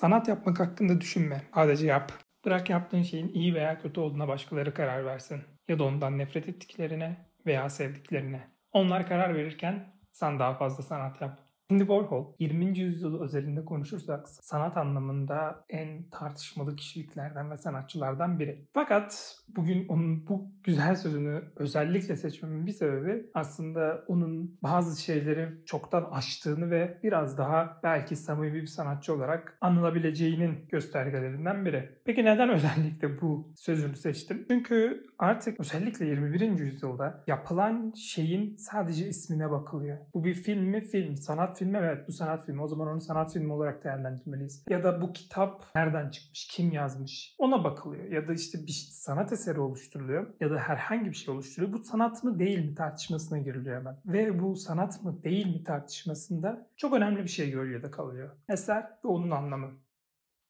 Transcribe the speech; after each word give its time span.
Sanat 0.00 0.28
yapmak 0.28 0.60
hakkında 0.60 1.00
düşünme. 1.00 1.42
Sadece 1.54 1.86
yap. 1.86 2.12
Bırak 2.44 2.70
yaptığın 2.70 3.02
şeyin 3.02 3.28
iyi 3.28 3.54
veya 3.54 3.78
kötü 3.78 4.00
olduğuna 4.00 4.28
başkaları 4.28 4.74
karar 4.74 5.04
versin. 5.04 5.42
Ya 5.68 5.78
da 5.78 5.84
ondan 5.84 6.18
nefret 6.18 6.48
ettiklerine 6.48 7.16
veya 7.46 7.70
sevdiklerine. 7.70 8.48
Onlar 8.72 9.08
karar 9.08 9.34
verirken 9.34 9.92
sen 10.12 10.38
daha 10.38 10.54
fazla 10.54 10.82
sanat 10.82 11.20
yap. 11.20 11.49
Andy 11.70 11.80
Warhol 11.82 12.26
20. 12.38 12.78
yüzyıl 12.78 13.22
özelinde 13.22 13.64
konuşursak 13.64 14.28
sanat 14.28 14.76
anlamında 14.76 15.64
en 15.68 16.02
tartışmalı 16.10 16.76
kişiliklerden 16.76 17.50
ve 17.50 17.56
sanatçılardan 17.56 18.38
biri. 18.38 18.64
Fakat 18.74 19.36
bugün 19.56 19.88
onun 19.88 20.26
bu 20.28 20.52
güzel 20.64 20.96
sözünü 20.96 21.42
özellikle 21.56 22.16
seçmemin 22.16 22.66
bir 22.66 22.72
sebebi 22.72 23.26
aslında 23.34 24.04
onun 24.08 24.58
bazı 24.62 25.02
şeyleri 25.02 25.48
çoktan 25.66 26.08
aştığını 26.12 26.70
ve 26.70 26.98
biraz 27.02 27.38
daha 27.38 27.80
belki 27.82 28.16
samimi 28.16 28.54
bir 28.54 28.66
sanatçı 28.66 29.14
olarak 29.14 29.58
anılabileceğinin 29.60 30.58
göstergelerinden 30.68 31.64
biri. 31.64 31.88
Peki 32.04 32.24
neden 32.24 32.48
özellikle 32.48 33.20
bu 33.20 33.52
sözünü 33.56 33.96
seçtim? 33.96 34.44
Çünkü 34.50 35.06
artık 35.18 35.60
özellikle 35.60 36.06
21. 36.06 36.40
yüzyılda 36.58 37.24
yapılan 37.26 37.92
şeyin 37.96 38.56
sadece 38.56 39.08
ismine 39.08 39.50
bakılıyor. 39.50 39.98
Bu 40.14 40.24
bir 40.24 40.34
film 40.34 40.62
mi? 40.64 40.80
Film. 40.80 41.16
Sanat 41.16 41.59
filmi 41.60 41.78
evet 41.78 42.08
bu 42.08 42.12
sanat 42.12 42.46
filmi. 42.46 42.62
O 42.62 42.68
zaman 42.68 42.88
onu 42.88 43.00
sanat 43.00 43.32
filmi 43.32 43.52
olarak 43.52 43.84
değerlendirmeliyiz. 43.84 44.64
Ya 44.68 44.84
da 44.84 45.02
bu 45.02 45.12
kitap 45.12 45.64
nereden 45.74 46.10
çıkmış? 46.10 46.46
Kim 46.46 46.72
yazmış? 46.72 47.34
Ona 47.38 47.64
bakılıyor. 47.64 48.04
Ya 48.04 48.28
da 48.28 48.32
işte 48.32 48.58
bir 48.58 48.88
sanat 48.90 49.32
eseri 49.32 49.60
oluşturuluyor. 49.60 50.26
Ya 50.40 50.50
da 50.50 50.58
herhangi 50.58 51.10
bir 51.10 51.14
şey 51.14 51.34
oluşturuyor. 51.34 51.72
Bu 51.72 51.78
sanat 51.78 52.24
mı 52.24 52.38
değil 52.38 52.64
mi 52.64 52.74
tartışmasına 52.74 53.38
giriliyor 53.38 53.76
hemen. 53.76 53.96
Ve 54.06 54.42
bu 54.42 54.56
sanat 54.56 55.02
mı 55.02 55.22
değil 55.22 55.46
mi 55.46 55.64
tartışmasında 55.64 56.66
çok 56.76 56.94
önemli 56.94 57.22
bir 57.22 57.28
şey 57.28 57.50
gölgede 57.50 57.90
kalıyor. 57.90 58.30
Eser 58.48 58.82
ve 59.04 59.08
onun 59.08 59.30
anlamı. 59.30 59.70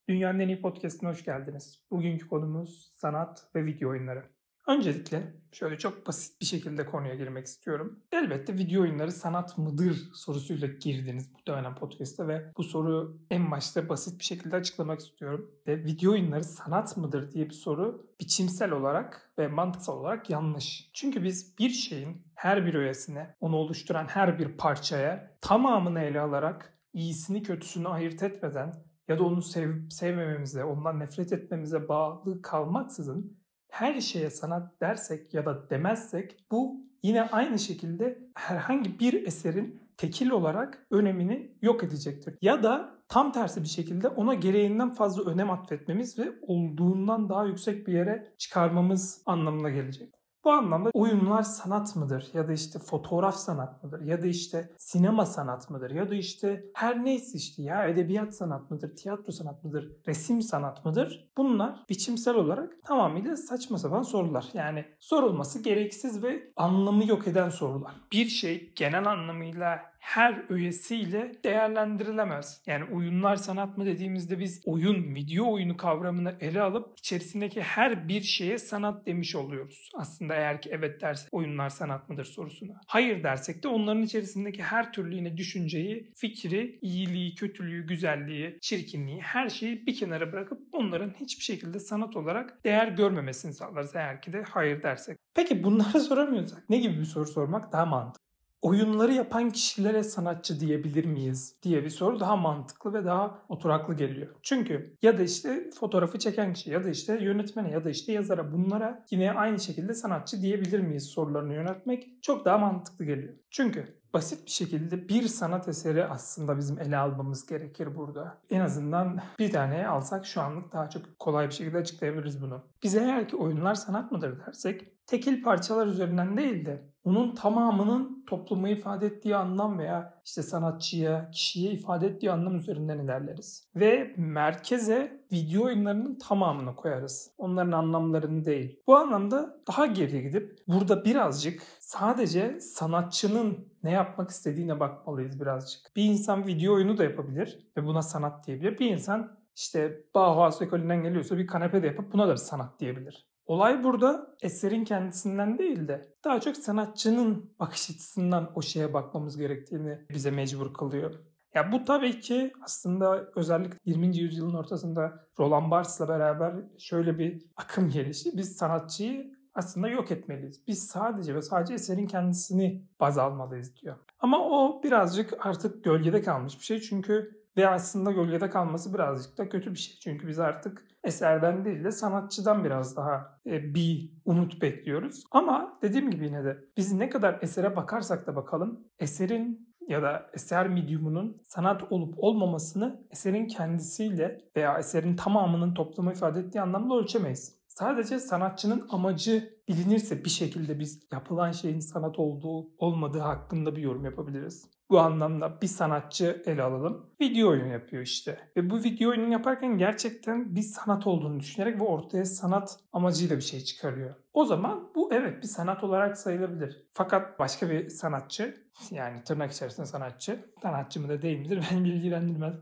Dünyanın 0.08 0.38
en 0.38 0.48
iyi 0.48 0.60
podcastine 0.60 1.10
hoş 1.10 1.24
geldiniz. 1.24 1.84
Bugünkü 1.90 2.28
konumuz 2.28 2.92
sanat 2.96 3.46
ve 3.54 3.66
video 3.66 3.90
oyunları. 3.90 4.24
Öncelikle 4.66 5.34
şöyle 5.52 5.78
çok 5.78 6.06
basit 6.06 6.40
bir 6.40 6.46
şekilde 6.46 6.86
konuya 6.86 7.14
girmek 7.14 7.46
istiyorum. 7.46 7.98
Elbette 8.12 8.54
video 8.54 8.82
oyunları 8.82 9.12
sanat 9.12 9.58
mıdır 9.58 10.10
sorusuyla 10.14 10.68
girdiniz 10.68 11.32
muhtemelen 11.32 11.74
podcast'te 11.74 12.28
ve 12.28 12.52
bu 12.56 12.64
soru 12.64 13.18
en 13.30 13.50
başta 13.50 13.88
basit 13.88 14.18
bir 14.18 14.24
şekilde 14.24 14.56
açıklamak 14.56 15.00
istiyorum. 15.00 15.50
Ve 15.66 15.84
video 15.84 16.12
oyunları 16.12 16.44
sanat 16.44 16.96
mıdır 16.96 17.32
diye 17.32 17.44
bir 17.44 17.54
soru 17.54 18.06
biçimsel 18.20 18.72
olarak 18.72 19.32
ve 19.38 19.48
mantıksal 19.48 20.00
olarak 20.00 20.30
yanlış. 20.30 20.90
Çünkü 20.92 21.24
biz 21.24 21.58
bir 21.58 21.70
şeyin 21.70 22.22
her 22.34 22.66
bir 22.66 22.74
öğesine, 22.74 23.36
onu 23.40 23.56
oluşturan 23.56 24.06
her 24.06 24.38
bir 24.38 24.56
parçaya 24.56 25.36
tamamını 25.40 26.00
ele 26.00 26.20
alarak 26.20 26.78
iyisini 26.92 27.42
kötüsünü 27.42 27.88
ayırt 27.88 28.22
etmeden 28.22 28.74
ya 29.08 29.18
da 29.18 29.24
onu 29.24 29.42
sev, 29.42 29.88
sevmememize, 29.88 30.64
ondan 30.64 31.00
nefret 31.00 31.32
etmemize 31.32 31.88
bağlı 31.88 32.42
kalmaksızın 32.42 33.39
her 33.70 34.00
şeye 34.00 34.30
sanat 34.30 34.80
dersek 34.80 35.34
ya 35.34 35.46
da 35.46 35.70
demezsek 35.70 36.36
bu 36.50 36.76
yine 37.02 37.22
aynı 37.22 37.58
şekilde 37.58 38.18
herhangi 38.34 39.00
bir 39.00 39.26
eserin 39.26 39.80
tekil 39.96 40.30
olarak 40.30 40.86
önemini 40.90 41.50
yok 41.62 41.84
edecektir. 41.84 42.34
Ya 42.42 42.62
da 42.62 42.94
tam 43.08 43.32
tersi 43.32 43.62
bir 43.62 43.68
şekilde 43.68 44.08
ona 44.08 44.34
gereğinden 44.34 44.94
fazla 44.94 45.30
önem 45.30 45.50
atfetmemiz 45.50 46.18
ve 46.18 46.32
olduğundan 46.42 47.28
daha 47.28 47.44
yüksek 47.44 47.86
bir 47.86 47.92
yere 47.92 48.32
çıkarmamız 48.38 49.22
anlamına 49.26 49.70
gelecek. 49.70 50.19
Bu 50.44 50.52
anlamda 50.52 50.90
oyunlar 50.94 51.42
sanat 51.42 51.96
mıdır? 51.96 52.30
Ya 52.34 52.48
da 52.48 52.52
işte 52.52 52.78
fotoğraf 52.78 53.36
sanat 53.36 53.84
mıdır? 53.84 54.00
Ya 54.00 54.22
da 54.22 54.26
işte 54.26 54.70
sinema 54.78 55.26
sanat 55.26 55.70
mıdır? 55.70 55.90
Ya 55.90 56.10
da 56.10 56.14
işte 56.14 56.64
her 56.74 57.04
neyse 57.04 57.38
işte 57.38 57.62
ya 57.62 57.84
edebiyat 57.84 58.36
sanat 58.36 58.70
mıdır? 58.70 58.96
Tiyatro 58.96 59.32
sanat 59.32 59.64
mıdır? 59.64 59.92
Resim 60.06 60.42
sanat 60.42 60.84
mıdır? 60.84 61.30
Bunlar 61.36 61.84
biçimsel 61.88 62.34
olarak 62.34 62.72
tamamıyla 62.84 63.36
saçma 63.36 63.78
sapan 63.78 64.02
sorular. 64.02 64.48
Yani 64.54 64.84
sorulması 65.00 65.62
gereksiz 65.62 66.22
ve 66.22 66.52
anlamı 66.56 67.06
yok 67.06 67.26
eden 67.28 67.48
sorular. 67.48 67.92
Bir 68.12 68.26
şey 68.26 68.72
genel 68.76 69.06
anlamıyla 69.06 69.89
her 70.00 70.44
öğesiyle 70.48 71.32
değerlendirilemez. 71.44 72.62
Yani 72.66 72.84
oyunlar 72.94 73.36
sanat 73.36 73.78
mı 73.78 73.86
dediğimizde 73.86 74.38
biz 74.38 74.62
oyun, 74.64 75.14
video 75.14 75.52
oyunu 75.52 75.76
kavramını 75.76 76.34
ele 76.40 76.60
alıp 76.62 76.98
içerisindeki 76.98 77.62
her 77.62 78.08
bir 78.08 78.20
şeye 78.20 78.58
sanat 78.58 79.06
demiş 79.06 79.36
oluyoruz. 79.36 79.90
Aslında 79.94 80.34
eğer 80.34 80.62
ki 80.62 80.70
evet 80.72 81.00
dersek 81.00 81.34
oyunlar 81.34 81.68
sanat 81.68 82.08
mıdır 82.08 82.24
sorusuna. 82.24 82.80
Hayır 82.86 83.22
dersek 83.22 83.62
de 83.62 83.68
onların 83.68 84.02
içerisindeki 84.02 84.62
her 84.62 84.92
türlü 84.92 85.14
yine 85.14 85.36
düşünceyi, 85.36 86.12
fikri, 86.16 86.78
iyiliği, 86.82 87.34
kötülüğü, 87.34 87.86
güzelliği, 87.86 88.58
çirkinliği 88.60 89.20
her 89.20 89.48
şeyi 89.48 89.86
bir 89.86 89.94
kenara 89.94 90.32
bırakıp 90.32 90.60
onların 90.72 91.10
hiçbir 91.20 91.44
şekilde 91.44 91.78
sanat 91.78 92.16
olarak 92.16 92.64
değer 92.64 92.88
görmemesini 92.88 93.52
sağlarız 93.52 93.96
eğer 93.96 94.22
ki 94.22 94.32
de 94.32 94.42
hayır 94.42 94.82
dersek. 94.82 95.18
Peki 95.34 95.64
bunları 95.64 96.00
soramıyorsak 96.10 96.70
ne 96.70 96.78
gibi 96.78 96.98
bir 96.98 97.04
soru 97.04 97.26
sormak 97.26 97.72
daha 97.72 97.86
mantıklı? 97.86 98.19
Oyunları 98.62 99.12
yapan 99.12 99.50
kişilere 99.50 100.02
sanatçı 100.02 100.60
diyebilir 100.60 101.04
miyiz 101.04 101.56
diye 101.62 101.84
bir 101.84 101.90
soru 101.90 102.20
daha 102.20 102.36
mantıklı 102.36 102.94
ve 102.94 103.04
daha 103.04 103.38
oturaklı 103.48 103.94
geliyor. 103.94 104.28
Çünkü 104.42 104.96
ya 105.02 105.18
da 105.18 105.22
işte 105.22 105.70
fotoğrafı 105.80 106.18
çeken 106.18 106.52
kişi 106.52 106.70
ya 106.70 106.84
da 106.84 106.90
işte 106.90 107.18
yönetmene 107.22 107.70
ya 107.70 107.84
da 107.84 107.90
işte 107.90 108.12
yazara 108.12 108.52
bunlara 108.52 109.04
yine 109.10 109.32
aynı 109.32 109.60
şekilde 109.60 109.94
sanatçı 109.94 110.42
diyebilir 110.42 110.80
miyiz 110.80 111.04
sorularını 111.04 111.54
yönetmek 111.54 112.22
çok 112.22 112.44
daha 112.44 112.58
mantıklı 112.58 113.04
geliyor. 113.04 113.34
Çünkü 113.50 114.00
basit 114.14 114.46
bir 114.46 114.50
şekilde 114.50 115.08
bir 115.08 115.22
sanat 115.22 115.68
eseri 115.68 116.04
aslında 116.04 116.58
bizim 116.58 116.78
ele 116.78 116.96
almamız 116.96 117.46
gerekir 117.46 117.96
burada. 117.96 118.38
En 118.50 118.60
azından 118.60 119.20
bir 119.38 119.52
tane 119.52 119.88
alsak 119.88 120.26
şu 120.26 120.40
anlık 120.40 120.72
daha 120.72 120.90
çok 120.90 121.18
kolay 121.18 121.48
bir 121.48 121.54
şekilde 121.54 121.78
açıklayabiliriz 121.78 122.42
bunu. 122.42 122.62
Biz 122.82 122.94
eğer 122.94 123.28
ki 123.28 123.36
oyunlar 123.36 123.74
sanat 123.74 124.12
mıdır 124.12 124.46
dersek 124.46 125.06
tekil 125.06 125.42
parçalar 125.42 125.86
üzerinden 125.86 126.36
değil 126.36 126.66
de 126.66 126.89
onun 127.04 127.34
tamamının 127.34 128.24
toplumu 128.26 128.68
ifade 128.68 129.06
ettiği 129.06 129.36
anlam 129.36 129.78
veya 129.78 130.20
işte 130.24 130.42
sanatçıya, 130.42 131.30
kişiye 131.30 131.72
ifade 131.72 132.06
ettiği 132.06 132.32
anlam 132.32 132.56
üzerinden 132.56 132.98
ilerleriz. 132.98 133.68
Ve 133.76 134.14
merkeze 134.16 135.20
video 135.32 135.64
oyunlarının 135.64 136.18
tamamını 136.18 136.76
koyarız. 136.76 137.30
Onların 137.38 137.72
anlamlarını 137.72 138.44
değil. 138.44 138.80
Bu 138.86 138.96
anlamda 138.96 139.60
daha 139.68 139.86
geriye 139.86 140.22
gidip 140.22 140.58
burada 140.68 141.04
birazcık 141.04 141.62
sadece 141.80 142.60
sanatçının 142.60 143.68
ne 143.82 143.90
yapmak 143.90 144.30
istediğine 144.30 144.80
bakmalıyız 144.80 145.40
birazcık. 145.40 145.96
Bir 145.96 146.04
insan 146.04 146.46
video 146.46 146.74
oyunu 146.74 146.98
da 146.98 147.04
yapabilir 147.04 147.70
ve 147.76 147.86
buna 147.86 148.02
sanat 148.02 148.46
diyebilir. 148.46 148.78
Bir 148.78 148.90
insan 148.90 149.40
işte 149.56 150.04
Bauhaus 150.14 150.62
ekolünden 150.62 151.02
geliyorsa 151.02 151.38
bir 151.38 151.46
kanepe 151.46 151.82
de 151.82 151.86
yapıp 151.86 152.12
buna 152.12 152.28
da 152.28 152.32
bir 152.32 152.36
sanat 152.36 152.80
diyebilir. 152.80 153.29
Olay 153.50 153.84
burada 153.84 154.36
eserin 154.42 154.84
kendisinden 154.84 155.58
değil 155.58 155.88
de 155.88 156.14
daha 156.24 156.40
çok 156.40 156.56
sanatçının 156.56 157.54
bakış 157.60 157.90
açısından 157.90 158.52
o 158.54 158.62
şeye 158.62 158.94
bakmamız 158.94 159.36
gerektiğini 159.36 159.98
bize 160.10 160.30
mecbur 160.30 160.74
kılıyor. 160.74 161.14
Ya 161.54 161.72
bu 161.72 161.84
tabii 161.84 162.20
ki 162.20 162.52
aslında 162.62 163.30
özellikle 163.36 163.78
20. 163.84 164.16
yüzyılın 164.16 164.54
ortasında 164.54 165.26
Roland 165.38 165.70
Barthes'la 165.70 166.08
beraber 166.08 166.54
şöyle 166.78 167.18
bir 167.18 167.42
akım 167.56 167.88
gelişti. 167.88 168.30
Biz 168.36 168.56
sanatçıyı 168.56 169.34
aslında 169.54 169.88
yok 169.88 170.10
etmeliyiz. 170.10 170.66
Biz 170.66 170.86
sadece 170.86 171.34
ve 171.34 171.42
sadece 171.42 171.74
eserin 171.74 172.06
kendisini 172.06 172.84
baz 173.00 173.18
almalıyız 173.18 173.76
diyor. 173.76 173.96
Ama 174.20 174.48
o 174.48 174.82
birazcık 174.82 175.46
artık 175.46 175.84
gölgede 175.84 176.22
kalmış 176.22 176.58
bir 176.58 176.64
şey. 176.64 176.80
Çünkü 176.80 177.39
ve 177.56 177.68
aslında 177.68 178.12
gölgede 178.12 178.50
kalması 178.50 178.94
birazcık 178.94 179.38
da 179.38 179.48
kötü 179.48 179.70
bir 179.70 179.78
şey. 179.78 179.96
Çünkü 180.04 180.28
biz 180.28 180.38
artık 180.38 180.86
eserden 181.04 181.64
değil 181.64 181.84
de 181.84 181.90
sanatçıdan 181.90 182.64
biraz 182.64 182.96
daha 182.96 183.40
e, 183.46 183.74
bir 183.74 184.12
umut 184.24 184.62
bekliyoruz. 184.62 185.24
Ama 185.30 185.78
dediğim 185.82 186.10
gibi 186.10 186.26
yine 186.26 186.44
de 186.44 186.58
biz 186.76 186.92
ne 186.92 187.08
kadar 187.08 187.38
esere 187.42 187.76
bakarsak 187.76 188.26
da 188.26 188.36
bakalım 188.36 188.80
eserin 188.98 189.70
ya 189.88 190.02
da 190.02 190.30
eser 190.34 190.68
medyumunun 190.68 191.42
sanat 191.44 191.92
olup 191.92 192.14
olmamasını 192.16 193.06
eserin 193.10 193.46
kendisiyle 193.46 194.38
veya 194.56 194.78
eserin 194.78 195.16
tamamının 195.16 195.74
toplumu 195.74 196.12
ifade 196.12 196.40
ettiği 196.40 196.60
anlamda 196.60 196.94
ölçemeyiz. 196.94 197.59
Sadece 197.80 198.18
sanatçının 198.18 198.86
amacı 198.90 199.54
bilinirse 199.68 200.24
bir 200.24 200.30
şekilde 200.30 200.78
biz 200.78 201.02
yapılan 201.12 201.52
şeyin 201.52 201.80
sanat 201.80 202.18
olduğu 202.18 202.76
olmadığı 202.78 203.18
hakkında 203.18 203.76
bir 203.76 203.82
yorum 203.82 204.04
yapabiliriz. 204.04 204.70
Bu 204.90 205.00
anlamda 205.00 205.60
bir 205.62 205.66
sanatçı 205.66 206.42
ele 206.46 206.62
alalım. 206.62 207.10
Video 207.20 207.50
oyunu 207.50 207.72
yapıyor 207.72 208.02
işte. 208.02 208.38
Ve 208.56 208.70
bu 208.70 208.76
video 208.76 209.10
oyunu 209.10 209.32
yaparken 209.32 209.78
gerçekten 209.78 210.56
bir 210.56 210.62
sanat 210.62 211.06
olduğunu 211.06 211.40
düşünerek 211.40 211.80
ve 211.80 211.84
ortaya 211.84 212.24
sanat 212.24 212.78
amacıyla 212.92 213.36
bir 213.36 213.42
şey 213.42 213.60
çıkarıyor. 213.60 214.14
O 214.32 214.44
zaman 214.44 214.90
bu 214.94 215.14
evet 215.14 215.42
bir 215.42 215.48
sanat 215.48 215.84
olarak 215.84 216.18
sayılabilir. 216.18 216.86
Fakat 216.92 217.38
başka 217.38 217.70
bir 217.70 217.88
sanatçı 217.88 218.56
yani 218.90 219.24
tırnak 219.24 219.52
içerisinde 219.52 219.86
sanatçı 219.86 220.44
sanatçı 220.62 221.00
mı 221.00 221.08
da 221.08 221.22
değil 221.22 221.38
midir 221.38 221.64
beni 221.72 221.88
ilgilendirmez. 221.88 222.54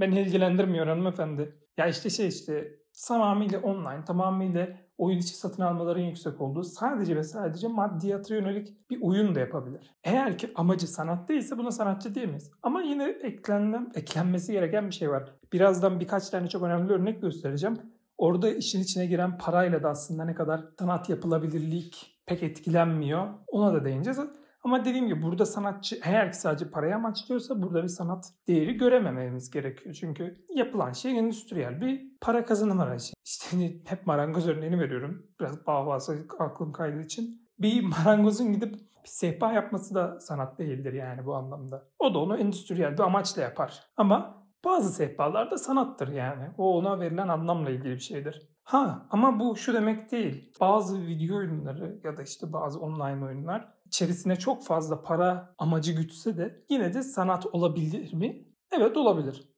Beni 0.00 0.20
ilgilendirmiyor 0.20 0.86
hanımefendi. 0.86 1.58
Ya 1.76 1.86
işte 1.86 2.10
şey 2.10 2.28
işte 2.28 2.83
tamamıyla 3.02 3.60
online, 3.60 4.04
tamamıyla 4.04 4.68
oyun 4.98 5.18
içi 5.18 5.36
satın 5.36 5.62
almaların 5.62 6.02
yüksek 6.02 6.40
olduğu 6.40 6.62
sadece 6.62 7.16
ve 7.16 7.22
sadece 7.22 7.68
maddiyata 7.68 8.34
yönelik 8.34 8.90
bir 8.90 9.02
oyun 9.02 9.34
da 9.34 9.40
yapabilir. 9.40 9.90
Eğer 10.04 10.38
ki 10.38 10.50
amacı 10.54 10.86
sanat 10.86 11.28
değilse 11.28 11.58
buna 11.58 11.70
sanatçı 11.70 12.14
diyemeyiz. 12.14 12.50
Ama 12.62 12.82
yine 12.82 13.04
eklenmem, 13.04 13.90
eklenmesi 13.94 14.52
gereken 14.52 14.86
bir 14.86 14.94
şey 14.94 15.10
var. 15.10 15.34
Birazdan 15.52 16.00
birkaç 16.00 16.30
tane 16.30 16.48
çok 16.48 16.62
önemli 16.62 16.92
örnek 16.92 17.22
göstereceğim. 17.22 17.78
Orada 18.18 18.50
işin 18.50 18.82
içine 18.82 19.06
giren 19.06 19.38
parayla 19.38 19.82
da 19.82 19.88
aslında 19.88 20.24
ne 20.24 20.34
kadar 20.34 20.64
sanat 20.78 21.08
yapılabilirlik 21.08 22.20
pek 22.26 22.42
etkilenmiyor. 22.42 23.28
Ona 23.46 23.74
da 23.74 23.84
değineceğiz. 23.84 24.18
Ama 24.64 24.84
dediğim 24.84 25.06
gibi 25.06 25.22
burada 25.22 25.46
sanatçı 25.46 26.00
eğer 26.04 26.32
ki 26.32 26.38
sadece 26.38 26.70
paraya 26.70 26.96
amaçlıyorsa 26.96 27.62
burada 27.62 27.82
bir 27.82 27.88
sanat 27.88 28.32
değeri 28.48 28.76
göremememiz 28.76 29.50
gerekiyor. 29.50 29.94
Çünkü 29.94 30.44
yapılan 30.54 30.92
şey 30.92 31.18
endüstriyel 31.18 31.80
bir 31.80 32.02
para 32.20 32.44
kazanım 32.44 32.80
aracı. 32.80 33.12
İşte 33.24 33.46
hani 33.50 33.82
hep 33.86 34.06
marangoz 34.06 34.48
örneğini 34.48 34.80
veriyorum. 34.80 35.26
Biraz 35.40 35.66
bağvası 35.66 36.26
aklım 36.38 36.72
kaydığı 36.72 37.00
için. 37.00 37.48
Bir 37.58 37.82
marangozun 37.82 38.52
gidip 38.52 38.74
bir 38.74 39.08
sehpa 39.08 39.52
yapması 39.52 39.94
da 39.94 40.20
sanat 40.20 40.58
değildir 40.58 40.92
yani 40.92 41.26
bu 41.26 41.34
anlamda. 41.34 41.88
O 41.98 42.14
da 42.14 42.18
onu 42.18 42.36
endüstriyel 42.36 42.92
bir 42.92 43.02
amaçla 43.02 43.42
yapar. 43.42 43.82
Ama 43.96 44.46
bazı 44.64 44.92
sehpalar 44.92 45.50
da 45.50 45.58
sanattır 45.58 46.08
yani. 46.08 46.50
O 46.58 46.78
ona 46.78 47.00
verilen 47.00 47.28
anlamla 47.28 47.70
ilgili 47.70 47.94
bir 47.94 47.98
şeydir. 47.98 48.53
Ha 48.64 49.06
ama 49.10 49.40
bu 49.40 49.56
şu 49.56 49.74
demek 49.74 50.12
değil. 50.12 50.52
Bazı 50.60 51.06
video 51.06 51.36
oyunları 51.36 52.00
ya 52.04 52.16
da 52.16 52.22
işte 52.22 52.52
bazı 52.52 52.80
online 52.80 53.24
oyunlar 53.24 53.74
içerisine 53.86 54.36
çok 54.36 54.64
fazla 54.64 55.02
para 55.02 55.54
amacı 55.58 55.92
gütse 55.92 56.36
de 56.36 56.64
yine 56.70 56.94
de 56.94 57.02
sanat 57.02 57.46
olabilir 57.46 58.12
mi? 58.12 58.48
Evet 58.72 58.96
olabilir. 58.96 59.48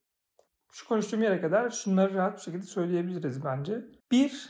Şu 0.72 0.88
konuştuğum 0.88 1.22
yere 1.22 1.40
kadar 1.40 1.70
şunları 1.70 2.14
rahat 2.14 2.36
bir 2.36 2.42
şekilde 2.42 2.62
söyleyebiliriz 2.62 3.44
bence. 3.44 3.84
Bir, 4.12 4.48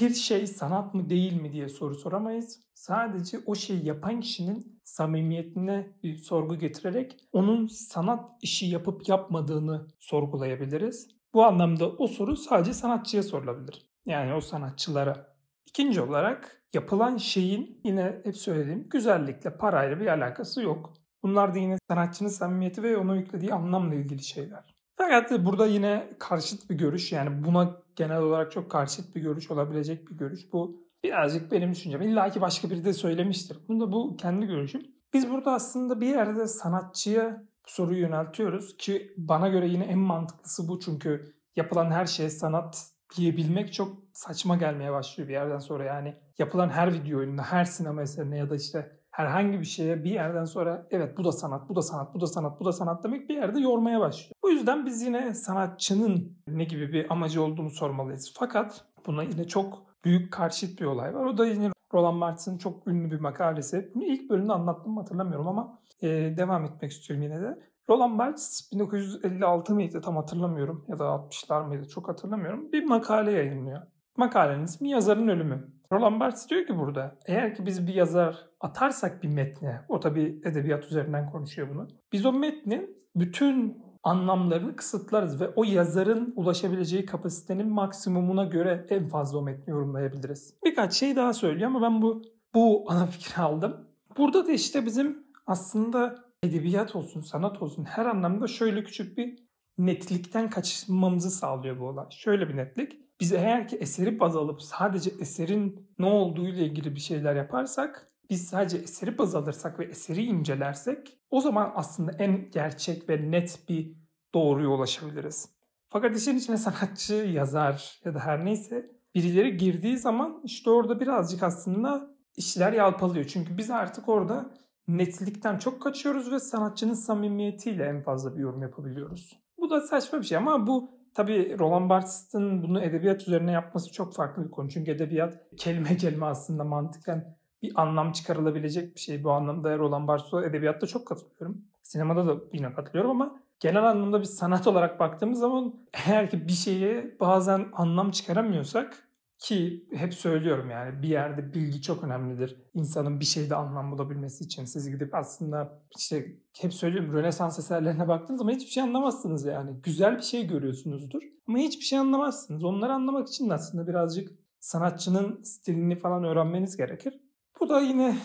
bir 0.00 0.14
şey 0.14 0.46
sanat 0.46 0.94
mı 0.94 1.08
değil 1.10 1.40
mi 1.40 1.52
diye 1.52 1.68
soru 1.68 1.94
soramayız. 1.94 2.60
Sadece 2.74 3.38
o 3.46 3.54
şeyi 3.54 3.86
yapan 3.86 4.20
kişinin 4.20 4.80
samimiyetine 4.84 5.96
bir 6.02 6.16
sorgu 6.16 6.58
getirerek 6.58 7.28
onun 7.32 7.66
sanat 7.66 8.30
işi 8.42 8.66
yapıp 8.66 9.08
yapmadığını 9.08 9.86
sorgulayabiliriz. 10.00 11.21
Bu 11.34 11.44
anlamda 11.44 11.88
o 11.88 12.06
soru 12.06 12.36
sadece 12.36 12.72
sanatçıya 12.72 13.22
sorulabilir. 13.22 13.86
Yani 14.06 14.34
o 14.34 14.40
sanatçılara. 14.40 15.36
İkinci 15.66 16.00
olarak 16.00 16.62
yapılan 16.74 17.16
şeyin 17.16 17.80
yine 17.84 18.20
hep 18.24 18.36
söylediğim 18.36 18.88
güzellikle, 18.88 19.56
parayla 19.56 20.00
bir 20.00 20.06
alakası 20.06 20.62
yok. 20.62 20.92
Bunlar 21.22 21.54
da 21.54 21.58
yine 21.58 21.78
sanatçının 21.88 22.28
samimiyeti 22.28 22.82
ve 22.82 22.96
ona 22.96 23.16
yüklediği 23.16 23.54
anlamla 23.54 23.94
ilgili 23.94 24.22
şeyler. 24.22 24.74
Fakat 24.96 25.44
burada 25.44 25.66
yine 25.66 26.10
karşıt 26.18 26.70
bir 26.70 26.74
görüş 26.74 27.12
yani 27.12 27.44
buna 27.44 27.76
genel 27.96 28.22
olarak 28.22 28.52
çok 28.52 28.70
karşıt 28.70 29.16
bir 29.16 29.20
görüş 29.20 29.50
olabilecek 29.50 30.10
bir 30.10 30.14
görüş. 30.16 30.52
Bu 30.52 30.82
birazcık 31.04 31.52
benim 31.52 31.72
düşüncem. 31.72 32.02
İlla 32.02 32.30
ki 32.30 32.40
başka 32.40 32.70
biri 32.70 32.84
de 32.84 32.92
söylemiştir. 32.92 33.58
Bunda 33.68 33.92
bu 33.92 34.16
kendi 34.16 34.46
görüşüm. 34.46 34.82
Biz 35.14 35.30
burada 35.30 35.52
aslında 35.52 36.00
bir 36.00 36.06
yerde 36.06 36.46
sanatçıya 36.46 37.44
bu 37.66 37.70
soruyu 37.70 38.00
yöneltiyoruz 38.00 38.76
ki 38.76 39.14
bana 39.16 39.48
göre 39.48 39.68
yine 39.68 39.84
en 39.84 39.98
mantıklısı 39.98 40.68
bu 40.68 40.80
çünkü 40.80 41.34
yapılan 41.56 41.90
her 41.90 42.06
şey 42.06 42.30
sanat 42.30 42.86
diyebilmek 43.16 43.72
çok 43.72 43.88
saçma 44.12 44.56
gelmeye 44.56 44.92
başlıyor 44.92 45.28
bir 45.28 45.34
yerden 45.34 45.58
sonra 45.58 45.84
yani 45.84 46.14
yapılan 46.38 46.68
her 46.68 46.92
video 46.92 47.18
oyununa, 47.18 47.42
her 47.42 47.64
sinema 47.64 48.02
eserine 48.02 48.38
ya 48.38 48.50
da 48.50 48.56
işte 48.56 48.98
herhangi 49.10 49.60
bir 49.60 49.64
şeye 49.64 50.04
bir 50.04 50.10
yerden 50.10 50.44
sonra 50.44 50.86
evet 50.90 51.18
bu 51.18 51.24
da 51.24 51.32
sanat, 51.32 51.68
bu 51.68 51.76
da 51.76 51.82
sanat, 51.82 52.14
bu 52.14 52.20
da 52.20 52.26
sanat, 52.26 52.60
bu 52.60 52.64
da 52.64 52.72
sanat 52.72 53.04
demek 53.04 53.28
bir 53.28 53.34
yerde 53.34 53.60
yormaya 53.60 54.00
başlıyor. 54.00 54.32
Bu 54.42 54.50
yüzden 54.50 54.86
biz 54.86 55.02
yine 55.02 55.34
sanatçının 55.34 56.38
ne 56.48 56.64
gibi 56.64 56.92
bir 56.92 57.12
amacı 57.12 57.42
olduğunu 57.42 57.70
sormalıyız. 57.70 58.34
Fakat 58.38 58.84
buna 59.06 59.22
yine 59.22 59.46
çok 59.48 59.82
büyük 60.04 60.32
karşıt 60.32 60.80
bir 60.80 60.86
olay 60.86 61.14
var. 61.14 61.24
O 61.24 61.38
da 61.38 61.46
yine 61.46 61.70
Roland 61.94 62.20
Barthes'in 62.20 62.58
çok 62.58 62.86
ünlü 62.86 63.10
bir 63.10 63.20
makalesi. 63.20 63.90
Bunu 63.94 64.04
ilk 64.04 64.30
bölümde 64.30 64.52
anlattım 64.52 64.96
hatırlamıyorum 64.96 65.48
ama 65.48 65.78
e, 66.02 66.08
devam 66.36 66.64
etmek 66.64 66.90
istiyorum 66.90 67.22
yine 67.22 67.40
de. 67.40 67.58
Roland 67.90 68.18
Barthes 68.18 68.70
1956 68.72 69.74
mıydı 69.74 70.00
tam 70.00 70.16
hatırlamıyorum 70.16 70.84
ya 70.88 70.98
da 70.98 71.04
60'lar 71.04 71.66
mıydı 71.66 71.88
çok 71.88 72.08
hatırlamıyorum. 72.08 72.72
Bir 72.72 72.84
makale 72.84 73.32
yayınlıyor. 73.32 73.82
Makalenin 74.16 74.64
ismi 74.64 74.90
Yazarın 74.90 75.28
Ölümü. 75.28 75.72
Roland 75.92 76.20
Barthes 76.20 76.50
diyor 76.50 76.66
ki 76.66 76.78
burada 76.78 77.18
eğer 77.26 77.54
ki 77.54 77.66
biz 77.66 77.86
bir 77.86 77.94
yazar 77.94 78.46
atarsak 78.60 79.22
bir 79.22 79.28
metne, 79.28 79.80
o 79.88 80.00
tabi 80.00 80.40
edebiyat 80.44 80.84
üzerinden 80.84 81.30
konuşuyor 81.30 81.68
bunu. 81.74 81.88
Biz 82.12 82.26
o 82.26 82.32
metnin 82.32 82.96
bütün 83.16 83.82
anlamlarını 84.02 84.76
kısıtlarız 84.76 85.40
ve 85.40 85.48
o 85.48 85.64
yazarın 85.64 86.32
ulaşabileceği 86.36 87.06
kapasitenin 87.06 87.68
maksimumuna 87.68 88.44
göre 88.44 88.86
en 88.90 89.08
fazla 89.08 89.38
o 89.38 89.42
metni 89.42 89.70
yorumlayabiliriz. 89.70 90.54
Birkaç 90.64 90.92
şey 90.92 91.16
daha 91.16 91.32
söylüyor 91.32 91.70
ama 91.70 91.82
ben 91.82 92.02
bu 92.02 92.22
bu 92.54 92.84
ana 92.88 93.06
fikri 93.06 93.42
aldım. 93.42 93.88
Burada 94.16 94.46
da 94.46 94.52
işte 94.52 94.86
bizim 94.86 95.26
aslında 95.46 96.24
edebiyat 96.42 96.96
olsun, 96.96 97.20
sanat 97.20 97.62
olsun 97.62 97.84
her 97.84 98.06
anlamda 98.06 98.46
şöyle 98.46 98.84
küçük 98.84 99.18
bir 99.18 99.38
netlikten 99.78 100.50
kaçınmamızı 100.50 101.30
sağlıyor 101.30 101.80
bu 101.80 101.88
olay. 101.88 102.06
Şöyle 102.10 102.48
bir 102.48 102.56
netlik. 102.56 102.92
Biz 103.20 103.32
eğer 103.32 103.68
ki 103.68 103.76
eseri 103.76 104.20
baz 104.20 104.36
alıp 104.36 104.62
sadece 104.62 105.10
eserin 105.20 105.88
ne 105.98 106.06
olduğu 106.06 106.48
ile 106.48 106.66
ilgili 106.66 106.94
bir 106.94 107.00
şeyler 107.00 107.36
yaparsak, 107.36 108.11
biz 108.32 108.48
sadece 108.48 108.78
eseri 108.78 109.18
baz 109.18 109.34
alırsak 109.34 109.78
ve 109.78 109.84
eseri 109.84 110.24
incelersek 110.24 111.18
o 111.30 111.40
zaman 111.40 111.72
aslında 111.74 112.12
en 112.12 112.50
gerçek 112.50 113.08
ve 113.08 113.30
net 113.30 113.68
bir 113.68 113.96
doğruya 114.34 114.68
ulaşabiliriz. 114.68 115.48
Fakat 115.88 116.16
işin 116.16 116.38
içine 116.38 116.56
sanatçı, 116.56 117.14
yazar 117.14 118.00
ya 118.04 118.14
da 118.14 118.18
her 118.18 118.44
neyse 118.44 118.90
birileri 119.14 119.56
girdiği 119.56 119.98
zaman 119.98 120.40
işte 120.44 120.70
orada 120.70 121.00
birazcık 121.00 121.42
aslında 121.42 122.10
işler 122.36 122.72
yalpalıyor. 122.72 123.24
Çünkü 123.24 123.58
biz 123.58 123.70
artık 123.70 124.08
orada 124.08 124.50
netlikten 124.88 125.58
çok 125.58 125.82
kaçıyoruz 125.82 126.32
ve 126.32 126.40
sanatçının 126.40 126.94
samimiyetiyle 126.94 127.84
en 127.84 128.02
fazla 128.02 128.36
bir 128.36 128.40
yorum 128.40 128.62
yapabiliyoruz. 128.62 129.38
Bu 129.58 129.70
da 129.70 129.80
saçma 129.80 130.20
bir 130.20 130.26
şey 130.26 130.38
ama 130.38 130.66
bu 130.66 130.90
tabii 131.14 131.58
Roland 131.58 131.90
Barthes'in 131.90 132.62
bunu 132.62 132.82
edebiyat 132.82 133.22
üzerine 133.22 133.52
yapması 133.52 133.92
çok 133.92 134.14
farklı 134.14 134.44
bir 134.44 134.50
konu. 134.50 134.70
Çünkü 134.70 134.90
edebiyat 134.90 135.38
kelime 135.56 135.96
kelime 135.96 136.26
aslında 136.26 136.64
mantıken 136.64 137.41
bir 137.62 137.72
anlam 137.82 138.12
çıkarılabilecek 138.12 138.94
bir 138.94 139.00
şey. 139.00 139.24
Bu 139.24 139.30
anlamda 139.30 139.78
Roland 139.78 140.08
Barthes'e 140.08 140.46
edebiyatta 140.46 140.86
çok 140.86 141.06
katılıyorum. 141.06 141.64
Sinemada 141.82 142.26
da 142.26 142.40
yine 142.52 142.72
katılıyorum 142.72 143.10
ama 143.10 143.40
genel 143.60 143.90
anlamda 143.90 144.20
bir 144.20 144.24
sanat 144.24 144.66
olarak 144.66 145.00
baktığımız 145.00 145.38
zaman 145.38 145.74
eğer 146.06 146.30
ki 146.30 146.48
bir 146.48 146.52
şeye 146.52 147.16
bazen 147.20 147.66
anlam 147.72 148.10
çıkaramıyorsak 148.10 149.08
ki 149.38 149.86
hep 149.92 150.14
söylüyorum 150.14 150.70
yani 150.70 151.02
bir 151.02 151.08
yerde 151.08 151.54
bilgi 151.54 151.82
çok 151.82 152.04
önemlidir. 152.04 152.56
İnsanın 152.74 153.20
bir 153.20 153.24
şeyde 153.24 153.54
anlam 153.54 153.92
bulabilmesi 153.92 154.44
için. 154.44 154.64
Siz 154.64 154.90
gidip 154.90 155.14
aslında 155.14 155.82
işte 155.96 156.26
hep 156.60 156.74
söylüyorum 156.74 157.12
Rönesans 157.12 157.58
eserlerine 157.58 158.08
baktığınız 158.08 158.38
zaman 158.38 158.52
hiçbir 158.52 158.70
şey 158.70 158.82
anlamazsınız 158.82 159.44
yani. 159.44 159.70
Güzel 159.82 160.16
bir 160.16 160.22
şey 160.22 160.46
görüyorsunuzdur 160.46 161.22
ama 161.48 161.58
hiçbir 161.58 161.84
şey 161.84 161.98
anlamazsınız. 161.98 162.64
Onları 162.64 162.92
anlamak 162.92 163.28
için 163.28 163.50
de 163.50 163.54
aslında 163.54 163.86
birazcık 163.86 164.30
sanatçının 164.60 165.42
stilini 165.42 165.98
falan 165.98 166.24
öğrenmeniz 166.24 166.76
gerekir. 166.76 167.20
Bu 167.62 167.68
da 167.68 167.80
yine 167.80 168.16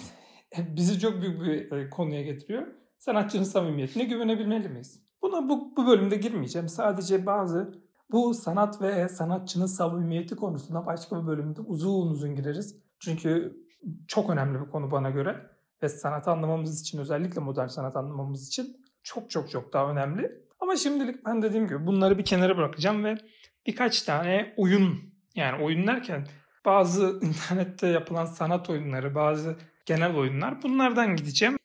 bizi 0.58 1.00
çok 1.00 1.22
büyük 1.22 1.42
bir 1.42 1.72
e, 1.72 1.90
konuya 1.90 2.22
getiriyor. 2.22 2.68
Sanatçının 2.98 3.44
samimiyetine 3.44 4.04
güvenebilmeli 4.04 4.70
miyiz? 4.70 5.04
Buna 5.22 5.50
bu, 5.50 5.78
bu 5.78 5.88
bölümde 5.88 6.16
girmeyeceğim. 6.16 6.70
Sadece 6.70 7.26
bazı 7.26 7.74
bu 8.12 8.34
sanat 8.34 8.82
ve 8.82 9.10
sanatçının 9.10 9.66
samimiyeti 9.66 10.36
konusunda 10.36 10.86
başka 10.86 11.22
bir 11.22 11.28
bölümde 11.28 11.62
uzun 11.62 12.10
uzun 12.10 12.36
gireriz. 12.36 12.76
Çünkü 13.00 13.58
çok 14.08 14.30
önemli 14.30 14.62
bir 14.62 14.72
konu 14.72 14.92
bana 14.92 15.10
göre 15.10 15.50
ve 15.84 15.90
sanat 15.90 16.28
anlamamız 16.28 16.82
için 16.82 17.00
özellikle 17.00 17.42
modern 17.42 17.68
sanat 17.68 17.96
anlamamız 17.96 18.48
için 18.48 18.78
çok 19.04 19.30
çok 19.30 19.50
çok 19.50 19.74
daha 19.74 19.92
önemli. 19.92 20.32
Ama 20.60 20.76
şimdilik 20.76 21.26
ben 21.26 21.42
dediğim 21.42 21.68
gibi 21.68 21.88
bunları 21.88 22.18
bir 22.18 22.26
kenara 22.26 22.58
bırakacağım 22.58 23.04
ve 23.04 23.18
birkaç 23.68 24.02
tane 24.02 24.54
oyun 24.58 24.98
yani 25.36 25.64
oyun 25.64 25.88
derken 25.88 26.28
bazı 26.66 27.20
internette 27.22 27.88
yapılan 27.88 28.26
sanat 28.26 28.70
oyunları, 28.70 29.16
bazı 29.16 29.58
genel 29.86 30.16
oyunlar 30.16 30.64
bunlardan 30.64 31.16
gideceğim. 31.16 31.58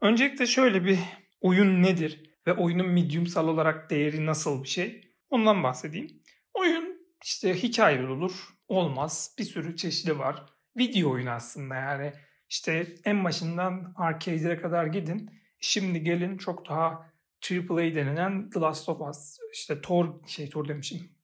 Öncelikle 0.00 0.46
şöyle 0.46 0.84
bir 0.84 0.98
oyun 1.40 1.82
nedir 1.82 2.30
ve 2.46 2.52
oyunun 2.52 2.88
mediumsal 2.88 3.48
olarak 3.48 3.90
değeri 3.90 4.26
nasıl 4.26 4.62
bir 4.62 4.68
şey? 4.68 5.14
Ondan 5.30 5.62
bahsedeyim. 5.62 6.22
Oyun 6.54 6.98
işte 7.24 7.62
hikayeli 7.62 8.06
olur, 8.06 8.48
olmaz. 8.68 9.34
Bir 9.38 9.44
sürü 9.44 9.76
çeşidi 9.76 10.18
var. 10.18 10.46
Video 10.76 11.10
oyunu 11.10 11.30
aslında 11.30 11.74
yani. 11.74 12.12
İşte 12.48 12.94
en 13.04 13.24
başından 13.24 13.94
arcade'e 13.96 14.56
kadar 14.56 14.86
gidin. 14.86 15.30
Şimdi 15.60 16.02
gelin 16.02 16.38
çok 16.38 16.68
daha 16.68 17.12
AAA 17.50 17.94
denilen 17.94 18.50
The 18.50 18.60
Last 18.60 18.88
of 18.88 19.00
Us, 19.00 19.38
işte 19.52 19.80
Thor, 19.80 20.26
şey 20.26 20.50
Thor 20.50 20.68
demişim. 20.68 21.17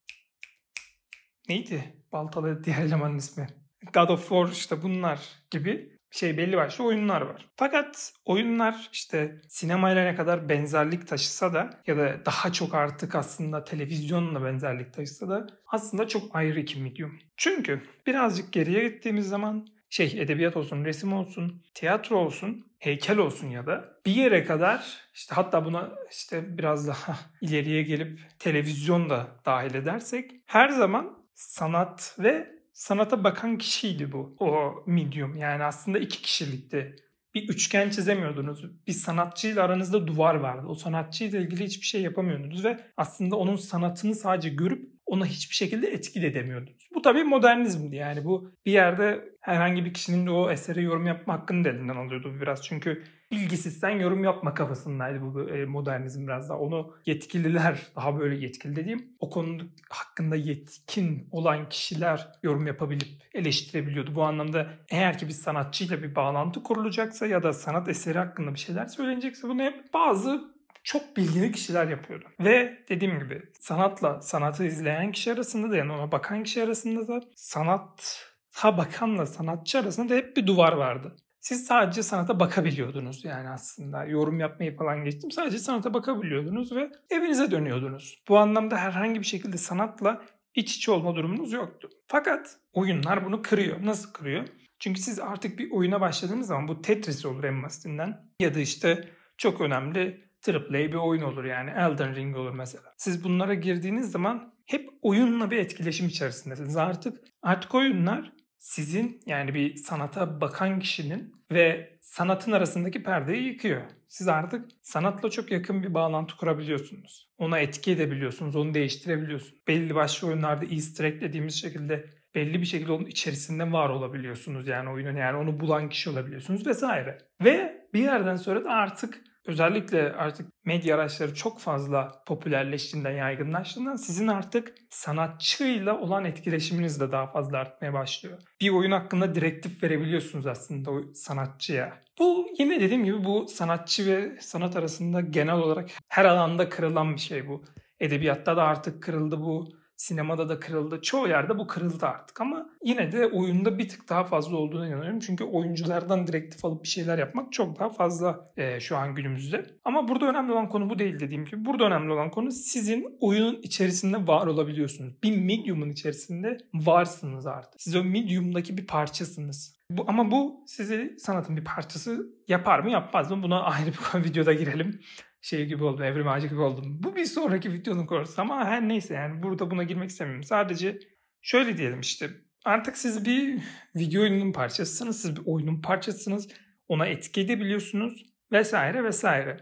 Neydi? 1.49 1.95
Baltalı 2.13 2.65
diğer 2.65 2.79
elemanın 2.79 3.19
ismi. 3.19 3.47
God 3.95 4.09
of 4.09 4.21
War 4.21 4.49
işte 4.49 4.83
bunlar 4.83 5.21
gibi 5.51 5.95
şey 6.11 6.39
belli 6.39 6.57
başlı 6.57 6.85
oyunlar 6.85 7.21
var. 7.21 7.49
Fakat 7.57 8.13
oyunlar 8.25 8.89
işte 8.93 9.41
sinemayla 9.49 10.05
ne 10.05 10.15
kadar 10.15 10.49
benzerlik 10.49 11.09
taşısa 11.09 11.55
da 11.55 11.71
ya 11.87 11.97
da 11.97 12.27
daha 12.27 12.53
çok 12.53 12.75
artık 12.75 13.15
aslında 13.15 13.65
televizyonla 13.65 14.45
benzerlik 14.45 14.93
taşısa 14.93 15.29
da 15.29 15.47
aslında 15.67 16.09
çok 16.09 16.37
ayrı 16.37 16.61
iki 16.61 16.81
medium. 16.81 17.19
Çünkü 17.37 17.83
birazcık 18.07 18.53
geriye 18.53 18.89
gittiğimiz 18.89 19.29
zaman 19.29 19.67
şey 19.91 20.21
edebiyat 20.21 20.57
olsun, 20.57 20.85
resim 20.85 21.13
olsun, 21.13 21.63
tiyatro 21.75 22.17
olsun, 22.17 22.67
heykel 22.79 23.19
olsun 23.19 23.49
ya 23.49 23.67
da 23.67 23.99
bir 24.07 24.15
yere 24.15 24.45
kadar 24.45 25.01
işte 25.15 25.35
hatta 25.35 25.65
buna 25.65 25.93
işte 26.11 26.59
biraz 26.59 26.89
daha 26.89 27.19
ileriye 27.41 27.83
gelip 27.83 28.21
televizyon 28.39 29.11
da 29.11 29.27
dahil 29.45 29.75
edersek 29.75 30.31
her 30.47 30.69
zaman 30.69 31.24
sanat 31.35 32.17
ve 32.19 32.55
sanata 32.73 33.25
bakan 33.25 33.59
kişiydi 33.59 34.13
bu. 34.13 34.37
O 34.41 34.75
medium 34.87 35.37
yani 35.37 35.65
aslında 35.65 35.99
iki 35.99 36.23
kişilikti. 36.23 36.97
Bir 37.35 37.49
üçgen 37.49 37.91
çizemiyordunuz. 37.91 38.87
Bir 38.87 38.93
sanatçıyla 38.93 39.65
aranızda 39.65 40.07
duvar 40.07 40.35
vardı. 40.35 40.67
O 40.69 40.75
sanatçıyla 40.75 41.41
ilgili 41.41 41.65
hiçbir 41.65 41.87
şey 41.87 42.03
yapamıyordunuz 42.03 42.65
ve 42.65 42.81
aslında 42.97 43.37
onun 43.37 43.57
sanatını 43.57 44.15
sadece 44.15 44.49
görüp 44.49 44.95
ona 45.07 45.27
hiçbir 45.27 45.55
şekilde 45.55 45.87
etki 45.87 46.21
edemiyordunuz. 46.21 46.89
Bu 46.95 47.03
tabii 47.03 47.25
modernizmdi 47.25 47.97
yani 47.97 48.25
bu 48.25 48.53
bir 48.67 48.73
yerde 48.73 49.25
herhangi 49.41 49.85
bir 49.85 49.95
kişinin 49.95 50.27
de 50.27 50.31
o 50.31 50.51
eseri 50.51 50.83
yorum 50.83 51.07
yapma 51.07 51.35
hakkını 51.35 51.65
da 51.65 51.69
elinden 51.69 51.97
alıyordu 51.97 52.41
biraz. 52.41 52.65
Çünkü 52.67 53.05
bilgisizsen 53.35 53.91
yorum 53.91 54.25
yapma 54.25 54.55
kafasındaydı 54.55 55.23
bu 55.23 55.51
e, 55.51 55.65
modernizm 55.65 56.27
biraz 56.27 56.49
da. 56.49 56.59
Onu 56.59 56.95
yetkililer, 57.07 57.83
daha 57.97 58.19
böyle 58.19 58.37
yetkili 58.37 58.77
dediğim 58.77 59.07
o 59.21 59.31
konu 59.31 59.59
hakkında 59.91 60.37
yetkin 60.37 61.29
olan 61.31 61.69
kişiler 61.69 62.29
yorum 62.43 62.67
yapabilip 62.67 63.09
eleştirebiliyordu. 63.35 64.15
Bu 64.15 64.23
anlamda 64.23 64.67
eğer 64.91 65.19
ki 65.19 65.29
bir 65.29 65.33
sanatçıyla 65.33 66.03
bir 66.03 66.15
bağlantı 66.15 66.63
kurulacaksa 66.63 67.27
ya 67.27 67.43
da 67.43 67.53
sanat 67.53 67.89
eseri 67.89 68.19
hakkında 68.19 68.55
bir 68.55 68.59
şeyler 68.59 68.87
söylenecekse 68.87 69.49
bunu 69.49 69.63
hep 69.63 69.95
bazı 69.95 70.55
çok 70.85 71.17
bilgili 71.17 71.53
kişiler 71.53 71.89
yapıyordu. 71.89 72.25
Ve 72.41 72.85
dediğim 72.89 73.19
gibi 73.19 73.43
sanatla 73.61 74.21
sanatı 74.21 74.65
izleyen 74.65 75.13
kişi 75.13 75.33
arasında 75.33 75.71
da 75.71 75.77
yani 75.77 75.93
ona 75.93 76.13
bakan 76.13 76.43
kişi 76.43 76.63
arasında 76.63 77.09
da 77.09 77.21
sanata 77.35 78.77
bakanla 78.79 79.27
sanatçı 79.27 79.79
arasında 79.79 80.09
da 80.09 80.15
hep 80.15 80.37
bir 80.37 80.47
duvar 80.47 80.73
vardı. 80.73 81.17
Siz 81.45 81.67
sadece 81.67 82.03
sanata 82.03 82.41
bakabiliyordunuz 82.41 83.25
yani 83.25 83.49
aslında. 83.49 84.05
Yorum 84.05 84.41
yapmayı 84.41 84.77
falan 84.77 85.05
geçtim. 85.05 85.31
Sadece 85.31 85.59
sanata 85.59 85.95
bakabiliyordunuz 85.95 86.73
ve 86.73 86.91
evinize 87.11 87.51
dönüyordunuz. 87.51 88.23
Bu 88.29 88.39
anlamda 88.39 88.77
herhangi 88.77 89.21
bir 89.21 89.25
şekilde 89.27 89.59
sanatla 89.59 90.23
iç 90.55 90.77
içe 90.77 90.91
olma 90.93 91.17
durumunuz 91.17 91.53
yoktu. 91.53 91.91
Fakat 92.07 92.57
oyunlar 92.73 93.25
bunu 93.25 93.43
kırıyor. 93.43 93.87
Nasıl 93.87 94.13
kırıyor? 94.13 94.45
Çünkü 94.79 95.01
siz 95.01 95.21
artık 95.21 95.59
bir 95.59 95.71
oyuna 95.71 96.01
başladığınız 96.01 96.47
zaman 96.47 96.69
bu 96.69 96.83
Tetris 96.83 97.25
olur 97.25 97.45
en 97.45 97.63
basitinden. 97.63 98.31
Ya 98.41 98.55
da 98.55 98.61
işte 98.61 99.09
çok 99.37 99.61
önemli 99.61 100.25
AAA 100.49 100.73
bir 100.73 100.95
oyun 100.95 101.23
olur 101.23 101.45
yani 101.45 101.71
Elden 101.71 102.15
Ring 102.15 102.37
olur 102.37 102.53
mesela. 102.53 102.95
Siz 102.97 103.25
bunlara 103.25 103.55
girdiğiniz 103.55 104.11
zaman 104.11 104.55
hep 104.67 104.91
oyunla 105.03 105.51
bir 105.51 105.59
etkileşim 105.59 106.07
içerisindesiniz. 106.07 106.77
Artık 106.77 107.21
artık 107.43 107.75
oyunlar 107.75 108.33
sizin 108.65 109.21
yani 109.27 109.55
bir 109.55 109.77
sanata 109.77 110.41
bakan 110.41 110.81
kişinin 110.81 111.35
ve 111.53 111.99
sanatın 112.01 112.53
arasındaki 112.53 113.03
perdeyi 113.03 113.43
yıkıyor. 113.43 113.83
Siz 114.09 114.29
artık 114.29 114.71
sanatla 114.83 115.31
çok 115.31 115.51
yakın 115.51 115.83
bir 115.83 115.95
bağlantı 115.95 116.37
kurabiliyorsunuz. 116.37 117.31
Ona 117.39 117.59
etki 117.59 117.93
edebiliyorsunuz, 117.93 118.57
onu 118.57 118.75
değiştirebiliyorsunuz. 118.75 119.67
Belli 119.69 119.95
başlı 119.95 120.29
oyunlarda 120.29 120.65
easter 120.65 121.05
egg 121.05 121.21
dediğimiz 121.21 121.55
şekilde 121.55 122.11
belli 122.35 122.61
bir 122.61 122.67
şekilde 122.67 122.93
onun 122.93 123.07
içerisinde 123.07 123.73
var 123.73 123.89
olabiliyorsunuz 123.89 124.67
yani 124.67 124.91
oyunun 124.91 125.17
yani 125.17 125.37
onu 125.37 125.61
bulan 125.61 125.89
kişi 125.89 126.11
olabiliyorsunuz 126.11 126.67
vesaire. 126.67 127.19
Ve 127.45 127.87
bir 127.95 128.01
yerden 128.01 128.37
sonra 128.37 128.65
da 128.65 128.71
artık 128.71 129.21
özellikle 129.47 130.13
artık 130.13 130.49
medya 130.65 130.97
araçları 130.97 131.35
çok 131.35 131.61
fazla 131.61 132.23
popülerleştiğinden, 132.27 133.13
yaygınlaştığından 133.13 133.97
sizin 133.97 134.29
artık 134.29 134.75
sanatçıyla 134.91 136.01
olan 136.01 136.25
etkileşiminiz 136.25 137.01
de 137.01 137.13
daha 137.13 137.27
fazla 137.27 137.59
artmaya 137.59 137.93
başlıyor. 137.93 138.39
Bir 138.61 138.71
oyun 138.71 138.91
hakkında 138.91 139.35
direktif 139.35 139.83
verebiliyorsunuz 139.83 140.47
aslında 140.47 140.91
o 140.91 141.03
sanatçıya. 141.15 142.03
Bu 142.19 142.47
yine 142.59 142.81
dediğim 142.81 143.05
gibi 143.05 143.25
bu 143.25 143.47
sanatçı 143.49 144.07
ve 144.07 144.41
sanat 144.41 144.77
arasında 144.77 145.21
genel 145.21 145.55
olarak 145.55 145.91
her 146.09 146.25
alanda 146.25 146.69
kırılan 146.69 147.15
bir 147.15 147.21
şey 147.21 147.49
bu. 147.49 147.65
Edebiyatta 148.01 148.57
da 148.57 148.63
artık 148.63 149.03
kırıldı 149.03 149.41
bu 149.41 149.84
Sinemada 149.97 150.49
da 150.49 150.61
kırıldı. 150.61 151.03
Çoğu 151.03 151.29
yerde 151.29 151.59
bu 151.59 151.67
kırıldı 151.67 152.07
artık 152.07 152.41
ama 152.41 152.67
yine 152.83 153.13
de 153.13 153.27
oyunda 153.27 153.79
bir 153.79 153.89
tık 153.89 154.09
daha 154.09 154.25
fazla 154.25 154.57
olduğunu 154.57 154.87
inanıyorum. 154.87 155.21
Çünkü 155.21 155.45
oyunculardan 155.45 156.27
direktif 156.27 156.65
alıp 156.65 156.83
bir 156.83 156.89
şeyler 156.89 157.19
yapmak 157.19 157.53
çok 157.53 157.79
daha 157.79 157.91
fazla 157.91 158.53
e, 158.57 158.81
şu 158.81 158.97
an 158.97 159.15
günümüzde. 159.15 159.67
Ama 159.85 160.09
burada 160.09 160.27
önemli 160.27 160.53
olan 160.53 160.69
konu 160.69 160.91
bu 160.91 160.99
değil 160.99 161.21
dediğim 161.21 161.45
gibi. 161.45 161.65
Burada 161.65 161.85
önemli 161.85 162.13
olan 162.13 162.31
konu 162.31 162.51
sizin 162.51 163.17
oyunun 163.21 163.63
içerisinde 163.63 164.27
var 164.27 164.47
olabiliyorsunuz. 164.47 165.23
Bir 165.23 165.37
medium'un 165.37 165.91
içerisinde 165.91 166.59
varsınız 166.75 167.47
artık. 167.47 167.83
Siz 167.83 167.97
o 167.97 168.05
medium'daki 168.05 168.77
bir 168.77 168.87
parçasınız. 168.87 169.75
Bu, 169.91 170.05
ama 170.09 170.31
bu 170.31 170.65
sizi 170.67 171.17
sanatın 171.19 171.57
bir 171.57 171.65
parçası 171.65 172.27
yapar 172.49 172.79
mı 172.79 172.91
yapmaz 172.91 173.31
mı? 173.31 173.43
Buna 173.43 173.63
ayrı 173.63 173.91
bir 173.91 174.25
videoda 174.25 174.53
girelim 174.53 175.01
şey 175.45 175.67
gibi 175.67 175.85
oldum, 175.85 176.05
evrim 176.05 176.29
ağacı 176.29 176.47
gibi 176.47 176.61
oldum. 176.61 177.03
Bu 177.03 177.17
bir 177.17 177.25
sonraki 177.25 177.73
videonun 177.73 178.07
konusu 178.07 178.43
ama 178.43 178.65
her 178.65 178.89
neyse 178.89 179.15
yani 179.15 179.43
burada 179.43 179.71
buna 179.71 179.83
girmek 179.83 180.11
istemiyorum. 180.11 180.45
Sadece 180.45 180.99
şöyle 181.43 181.77
diyelim 181.77 182.01
işte 182.01 182.31
artık 182.65 182.97
siz 182.99 183.25
bir 183.25 183.63
video 183.97 184.23
oyunun 184.23 184.53
parçasısınız, 184.53 185.23
siz 185.23 185.37
bir 185.37 185.43
oyunun 185.47 185.81
parçasısınız. 185.81 186.49
Ona 186.89 187.07
etki 187.07 187.41
edebiliyorsunuz 187.41 188.27
vesaire 188.53 189.05
vesaire. 189.05 189.57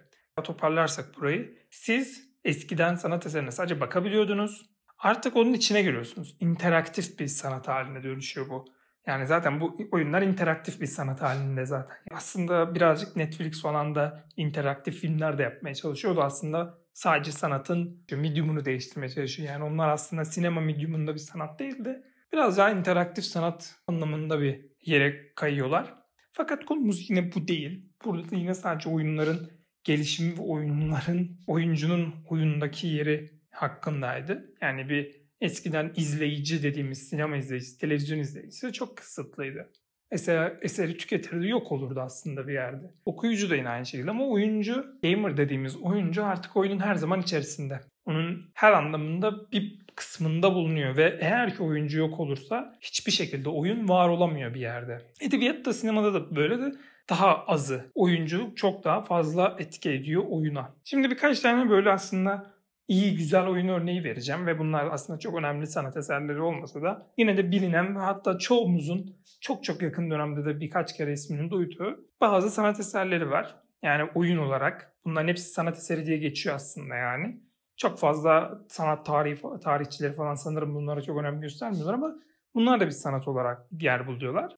Toparlarsak 0.45 1.17
burayı 1.17 1.59
siz 1.71 2.29
eskiden 2.45 2.95
sanat 2.95 3.27
eserine 3.27 3.51
sadece 3.51 3.81
bakabiliyordunuz. 3.81 4.71
Artık 4.99 5.37
onun 5.37 5.53
içine 5.53 5.83
giriyorsunuz. 5.83 6.37
İnteraktif 6.41 7.19
bir 7.19 7.27
sanat 7.27 7.69
haline 7.69 8.03
dönüşüyor 8.03 8.49
bu. 8.49 8.65
Yani 9.06 9.26
zaten 9.26 9.61
bu 9.61 9.76
oyunlar 9.92 10.23
interaktif 10.23 10.80
bir 10.80 10.87
sanat 10.87 11.23
halinde 11.23 11.66
zaten. 11.66 11.97
Aslında 12.11 12.75
birazcık 12.75 13.16
Netflix 13.16 13.62
falan 13.62 13.94
da 13.94 14.25
interaktif 14.37 14.94
filmler 14.94 15.38
de 15.38 15.42
yapmaya 15.42 15.75
çalışıyordu. 15.75 16.23
Aslında 16.23 16.78
sadece 16.92 17.32
sanatın 17.32 18.04
medium'unu 18.12 18.64
değiştirmeye 18.64 19.09
çalışıyor. 19.09 19.49
Yani 19.49 19.64
onlar 19.64 19.88
aslında 19.88 20.25
sinema 20.25 20.61
medium'unda 20.61 21.14
bir 21.14 21.18
sanat 21.18 21.59
değil 21.59 21.85
de 21.85 22.02
biraz 22.32 22.59
daha 22.59 22.71
interaktif 22.71 23.25
sanat 23.25 23.76
anlamında 23.87 24.40
bir 24.40 24.66
yere 24.80 25.32
kayıyorlar. 25.35 25.94
Fakat 26.32 26.64
konumuz 26.64 27.11
yine 27.11 27.35
bu 27.35 27.49
değil. 27.49 27.92
Burada 28.04 28.30
da 28.30 28.37
yine 28.37 28.54
sadece 28.54 28.90
oyunların 28.90 29.50
gelişimi 29.85 30.38
ve 30.38 30.42
oyunların 30.42 31.38
oyuncunun 31.47 32.14
oyundaki 32.28 32.87
yeri 32.87 33.30
hakkındaydı. 33.50 34.54
Yani 34.61 34.88
bir 34.88 35.22
eskiden 35.42 35.92
izleyici 35.96 36.62
dediğimiz 36.62 37.08
sinema 37.08 37.37
izleyicisi, 37.37 37.78
televizyon 37.78 38.18
izleyicisi 38.18 38.72
çok 38.72 38.96
kısıtlıydı. 38.96 39.70
Eser, 40.11 40.58
eseri 40.62 40.96
tüketirdi 40.96 41.49
yok 41.49 41.72
olurdu 41.72 42.00
aslında 42.00 42.49
bir 42.49 42.52
yerde. 42.52 42.90
Okuyucu 43.06 43.50
da 43.50 43.56
yine 43.56 43.68
aynı 43.68 43.87
şekilde 43.87 44.11
ama 44.11 44.28
oyuncu, 44.28 44.87
gamer 45.02 45.37
dediğimiz 45.37 45.76
oyuncu 45.76 46.25
artık 46.25 46.56
oyunun 46.56 46.78
her 46.78 46.94
zaman 46.94 47.20
içerisinde. 47.20 47.80
Onun 48.04 48.50
her 48.54 48.72
anlamında 48.72 49.50
bir 49.52 49.78
kısmında 49.96 50.54
bulunuyor 50.54 50.96
ve 50.96 51.18
eğer 51.20 51.56
ki 51.56 51.62
oyuncu 51.62 51.99
yok 51.99 52.20
olursa 52.20 52.78
hiçbir 52.80 53.12
şekilde 53.12 53.49
oyun 53.49 53.88
var 53.88 54.08
olamıyor 54.08 54.54
bir 54.54 54.61
yerde. 54.61 54.99
Edebiyatta, 55.20 55.72
sinemada 55.72 56.14
da 56.14 56.37
böyle 56.37 56.58
de 56.58 56.72
daha 57.11 57.44
azı. 57.44 57.90
Oyunculuk 57.94 58.56
çok 58.56 58.84
daha 58.84 59.02
fazla 59.02 59.56
etki 59.58 59.90
ediyor 59.90 60.22
oyuna. 60.28 60.75
Şimdi 60.84 61.11
birkaç 61.11 61.40
tane 61.40 61.70
böyle 61.70 61.90
aslında 61.90 62.51
iyi 62.92 63.16
güzel 63.16 63.46
oyun 63.46 63.68
örneği 63.68 64.04
vereceğim 64.04 64.46
ve 64.46 64.58
bunlar 64.58 64.88
aslında 64.90 65.18
çok 65.18 65.34
önemli 65.34 65.66
sanat 65.66 65.96
eserleri 65.96 66.40
olmasa 66.40 66.82
da 66.82 67.06
yine 67.16 67.37
de 67.37 67.50
bilinen 67.50 67.96
ve 67.96 68.00
hatta 68.00 68.38
çoğumuzun 68.38 69.16
çok 69.40 69.64
çok 69.64 69.82
yakın 69.82 70.11
dönemde 70.11 70.44
de 70.44 70.61
birkaç 70.61 70.96
kere 70.96 71.12
ismini 71.12 71.50
duyduğu 71.50 72.06
bazı 72.20 72.50
sanat 72.50 72.80
eserleri 72.80 73.30
var. 73.30 73.56
Yani 73.82 74.11
oyun 74.14 74.38
olarak 74.38 74.92
bunların 75.04 75.28
hepsi 75.28 75.44
sanat 75.44 75.76
eseri 75.76 76.06
diye 76.06 76.18
geçiyor 76.18 76.56
aslında 76.56 76.94
yani. 76.94 77.40
Çok 77.76 77.99
fazla 77.99 78.61
sanat 78.68 79.06
tarihi, 79.06 79.42
tarihçileri 79.64 80.14
falan 80.14 80.34
sanırım 80.34 80.75
bunlara 80.75 81.02
çok 81.02 81.18
önem 81.18 81.40
göstermiyorlar 81.40 81.94
ama 81.94 82.14
bunlar 82.54 82.80
da 82.80 82.87
bir 82.87 82.90
sanat 82.90 83.28
olarak 83.28 83.66
yer 83.80 84.06
buluyorlar. 84.06 84.56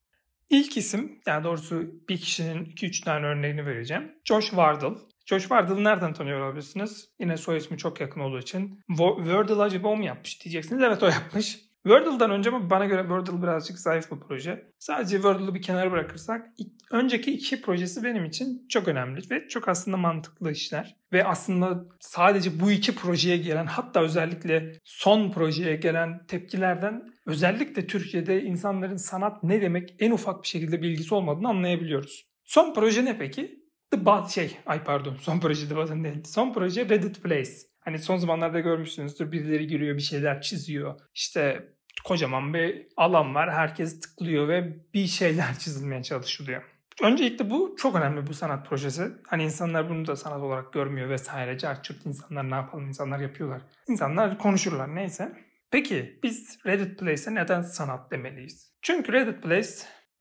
İlk 0.50 0.76
isim, 0.76 1.20
yani 1.26 1.44
doğrusu 1.44 1.84
bir 2.08 2.18
kişinin 2.18 2.64
2-3 2.64 3.04
tane 3.04 3.26
örneğini 3.26 3.66
vereceğim. 3.66 4.12
Josh 4.24 4.46
Wardle. 4.46 4.94
Josh 5.26 5.42
Wardle'ı 5.42 5.84
nereden 5.84 6.12
tanıyor 6.12 6.40
olabilirsiniz? 6.40 7.08
Yine 7.20 7.36
soy 7.36 7.56
ismi 7.56 7.78
çok 7.78 8.00
yakın 8.00 8.20
olduğu 8.20 8.38
için. 8.38 8.80
Wordle 8.88 9.62
acaba 9.62 9.88
o 9.88 9.96
mu 9.96 10.04
yapmış 10.04 10.44
diyeceksiniz. 10.44 10.82
Evet 10.82 11.02
o 11.02 11.06
yapmış. 11.06 11.58
Wordle'dan 11.86 12.30
önce 12.30 12.50
ama 12.50 12.70
bana 12.70 12.84
göre 12.84 13.02
Wordle 13.02 13.42
birazcık 13.42 13.78
zayıf 13.78 14.10
bir 14.10 14.20
proje. 14.20 14.70
Sadece 14.78 15.16
Wordle'ı 15.16 15.54
bir 15.54 15.62
kenara 15.62 15.92
bırakırsak 15.92 16.46
önceki 16.90 17.32
iki 17.32 17.62
projesi 17.62 18.04
benim 18.04 18.24
için 18.24 18.66
çok 18.68 18.88
önemli 18.88 19.30
ve 19.30 19.48
çok 19.48 19.68
aslında 19.68 19.96
mantıklı 19.96 20.52
işler. 20.52 20.96
Ve 21.12 21.24
aslında 21.24 21.84
sadece 22.00 22.60
bu 22.60 22.70
iki 22.70 22.94
projeye 22.94 23.36
gelen 23.36 23.66
hatta 23.66 24.00
özellikle 24.00 24.72
son 24.84 25.32
projeye 25.32 25.76
gelen 25.76 26.26
tepkilerden 26.26 27.02
özellikle 27.26 27.86
Türkiye'de 27.86 28.42
insanların 28.42 28.96
sanat 28.96 29.42
ne 29.42 29.62
demek 29.62 29.94
en 29.98 30.10
ufak 30.10 30.42
bir 30.42 30.48
şekilde 30.48 30.82
bilgisi 30.82 31.14
olmadığını 31.14 31.48
anlayabiliyoruz. 31.48 32.26
Son 32.44 32.74
proje 32.74 33.04
ne 33.04 33.18
peki? 33.18 33.63
The 33.90 34.06
Bot 34.06 34.30
şey, 34.30 34.58
ay 34.66 34.84
pardon 34.84 35.16
son 35.16 35.40
proje 35.40 35.68
The 35.68 35.76
Bot'ın 35.76 36.04
değil. 36.04 36.24
Son 36.24 36.52
proje 36.52 36.88
Reddit 36.88 37.22
Place. 37.22 37.50
Hani 37.80 37.98
son 37.98 38.16
zamanlarda 38.16 38.60
görmüşsünüzdür 38.60 39.32
birileri 39.32 39.66
giriyor 39.66 39.96
bir 39.96 40.02
şeyler 40.02 40.40
çiziyor. 40.40 41.00
İşte 41.14 41.68
kocaman 42.04 42.54
bir 42.54 42.86
alan 42.96 43.34
var. 43.34 43.52
Herkes 43.52 44.00
tıklıyor 44.00 44.48
ve 44.48 44.76
bir 44.94 45.06
şeyler 45.06 45.54
çizilmeye 45.58 46.02
çalışılıyor. 46.02 46.62
Öncelikle 47.02 47.50
bu 47.50 47.74
çok 47.78 47.96
önemli 47.96 48.26
bu 48.26 48.34
sanat 48.34 48.68
projesi. 48.68 49.12
Hani 49.26 49.44
insanlar 49.44 49.90
bunu 49.90 50.06
da 50.06 50.16
sanat 50.16 50.40
olarak 50.40 50.72
görmüyor 50.72 51.08
vesaire. 51.08 51.58
Çarçurt 51.58 52.06
insanlar 52.06 52.50
ne 52.50 52.54
yapalım 52.54 52.88
insanlar 52.88 53.18
yapıyorlar. 53.18 53.62
İnsanlar 53.88 54.38
konuşurlar 54.38 54.94
neyse. 54.94 55.32
Peki 55.70 56.18
biz 56.22 56.58
Reddit 56.66 56.98
Place'e 56.98 57.34
neden 57.34 57.62
sanat 57.62 58.10
demeliyiz? 58.10 58.72
Çünkü 58.82 59.12
Reddit 59.12 59.42
Place 59.42 59.68